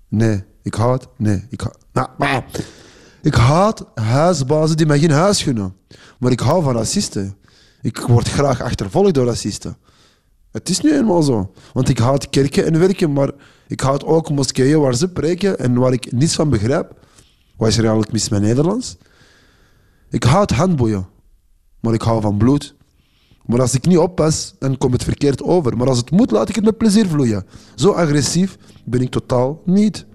Nee, 0.09 0.45
ik 0.65 0.75
haat... 0.75 1.09
Nee, 1.17 1.47
ik 1.51 1.61
haat... 1.61 1.79
Nou. 2.19 2.43
Ik 3.23 3.35
haat 3.35 3.87
huisbazen 3.95 4.77
die 4.77 4.87
mij 4.87 4.99
geen 4.99 5.11
huis 5.11 5.43
gunnen. 5.43 5.77
Maar 6.19 6.31
ik 6.31 6.41
hou 6.41 6.63
van 6.63 6.77
racisten. 6.77 7.37
Ik 7.83 7.99
word 7.99 8.29
graag 8.29 8.61
achtervolgd 8.61 9.15
door 9.15 9.27
racisten. 9.27 9.77
Het 10.51 10.69
is 10.69 10.81
nu 10.81 10.93
eenmaal 10.93 11.23
zo. 11.23 11.53
Want 11.73 11.89
ik 11.89 11.99
haat 11.99 12.31
kerken 12.31 12.67
en 12.67 12.79
werken, 12.79 13.13
maar 13.13 13.31
ik 13.69 13.81
haat 13.81 14.05
ook 14.05 14.31
moskeeën 14.31 14.81
waar 14.81 14.95
ze 14.95 15.09
preken 15.09 15.59
en 15.59 15.75
waar 15.75 15.93
ik 15.93 16.13
niets 16.13 16.35
van 16.35 16.51
begrijp. 16.51 16.93
Wat 17.57 17.69
is 17.69 17.75
er 17.75 17.83
eigenlijk 17.83 18.13
mis 18.13 18.29
met 18.29 18.43
Nederlands? 18.43 18.97
Ik 20.11 20.25
haat 20.25 20.51
handboeien, 20.51 21.07
maar 21.81 21.95
ik 21.95 22.03
hou 22.03 22.21
van 22.21 22.37
bloed. 22.37 22.75
Maar 23.47 23.61
als 23.61 23.75
ik 23.75 23.87
niet 23.87 23.99
oppas, 23.99 24.55
dan 24.59 24.79
komt 24.79 24.93
het 24.93 25.05
verkeerd 25.05 25.43
over. 25.43 25.77
Maar 25.77 25.89
als 25.89 25.99
het 25.99 26.11
moet, 26.11 26.31
laat 26.31 26.49
ik 26.49 26.55
het 26.55 26.65
met 26.65 26.79
plezier 26.79 27.07
vloeien. 27.07 27.47
Zo 27.75 27.91
agressief 27.91 28.57
ben 28.85 29.01
ik 29.01 29.11
totaal 29.11 29.63
niet. 29.65 30.07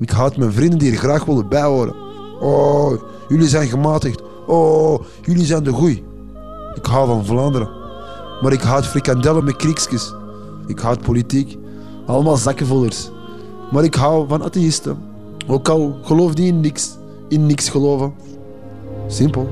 Ik 0.00 0.10
haat 0.10 0.36
mijn 0.36 0.52
vrienden 0.52 0.78
die 0.78 0.92
er 0.92 0.98
graag 0.98 1.24
willen 1.24 1.48
bijhoren. 1.48 1.94
Oh, 2.40 2.92
jullie 3.28 3.48
zijn 3.48 3.68
gematigd. 3.68 4.22
Oh, 4.46 5.02
jullie 5.22 5.44
zijn 5.44 5.62
de 5.62 5.70
goeie. 5.70 6.04
Ik 6.74 6.86
hou 6.86 7.06
van 7.06 7.24
Vlaanderen. 7.24 7.68
Maar 8.42 8.52
ik 8.52 8.62
haat 8.62 8.86
frikandellen 8.86 9.44
met 9.44 9.56
kriekjes. 9.56 10.14
Ik 10.66 10.78
haat 10.78 11.00
politiek. 11.00 11.58
Allemaal 12.06 12.36
zakkenvullers. 12.36 13.10
Maar 13.70 13.84
ik 13.84 13.94
hou 13.94 14.28
van 14.28 14.42
atheïsten. 14.42 14.98
Ook 15.46 15.68
al 15.68 15.98
geloof 16.02 16.34
die 16.34 16.46
in 16.46 16.60
niks. 16.60 16.96
In 17.28 17.46
niks 17.46 17.68
geloven. 17.68 18.12
Simpel. 19.06 19.48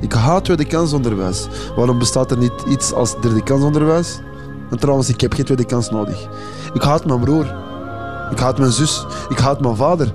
Ik 0.00 0.12
haat 0.12 0.44
tweede 0.44 0.64
kansonderwijs. 0.66 1.48
Waarom 1.76 1.98
bestaat 1.98 2.30
er 2.30 2.38
niet 2.38 2.64
iets 2.68 2.92
als 2.92 3.20
derde 3.20 3.42
kansonderwijs? 3.42 4.20
En 4.70 4.78
trouwens, 4.78 5.08
ik 5.08 5.20
heb 5.20 5.32
geen 5.32 5.44
tweede 5.44 5.64
kans 5.64 5.90
nodig. 5.90 6.28
Ik 6.74 6.82
haat 6.82 7.06
mijn 7.06 7.20
broer. 7.20 7.68
Ik 8.30 8.38
haat 8.38 8.58
mijn 8.58 8.72
zus. 8.72 9.06
Ik 9.28 9.38
haat 9.38 9.60
mijn 9.60 9.76
vader. 9.76 10.12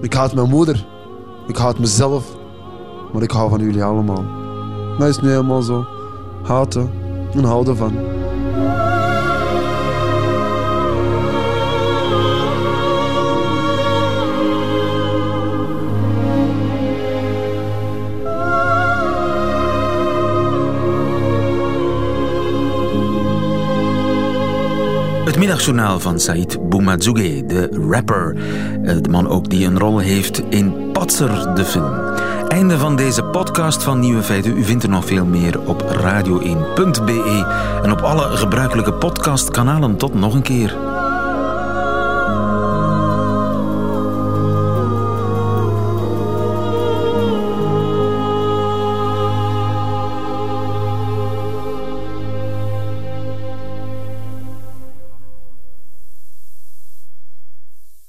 Ik 0.00 0.12
haat 0.12 0.34
mijn 0.34 0.48
moeder. 0.48 0.86
Ik 1.46 1.56
haat 1.56 1.78
mezelf. 1.78 2.24
Maar 3.12 3.22
ik 3.22 3.30
hou 3.30 3.50
van 3.50 3.60
jullie 3.60 3.84
allemaal. 3.84 4.24
Dat 4.98 5.08
is 5.08 5.20
nu 5.20 5.28
helemaal 5.28 5.62
zo. 5.62 5.86
Haten 6.42 6.90
en 7.32 7.44
houden 7.44 7.76
van. 7.76 7.92
Middagjournaal 25.44 26.00
van 26.00 26.20
Said 26.20 26.68
Boumazouge, 26.68 27.46
de 27.46 27.86
rapper. 27.90 28.36
Eh, 28.84 28.96
de 29.00 29.08
man 29.08 29.28
ook 29.28 29.50
die 29.50 29.66
een 29.66 29.78
rol 29.78 29.98
heeft 29.98 30.42
in 30.48 30.90
Patser, 30.92 31.54
de 31.54 31.64
film. 31.64 31.92
Einde 32.48 32.78
van 32.78 32.96
deze 32.96 33.24
podcast 33.24 33.82
van 33.82 34.00
Nieuwe 34.00 34.22
Feiten. 34.22 34.56
U 34.56 34.64
vindt 34.64 34.82
er 34.82 34.88
nog 34.88 35.04
veel 35.04 35.24
meer 35.24 35.60
op 35.60 35.82
radio1.be 35.82 37.46
en 37.82 37.92
op 37.92 38.00
alle 38.00 38.36
gebruikelijke 38.36 38.92
podcastkanalen. 38.92 39.96
Tot 39.96 40.14
nog 40.14 40.34
een 40.34 40.42
keer. 40.42 40.93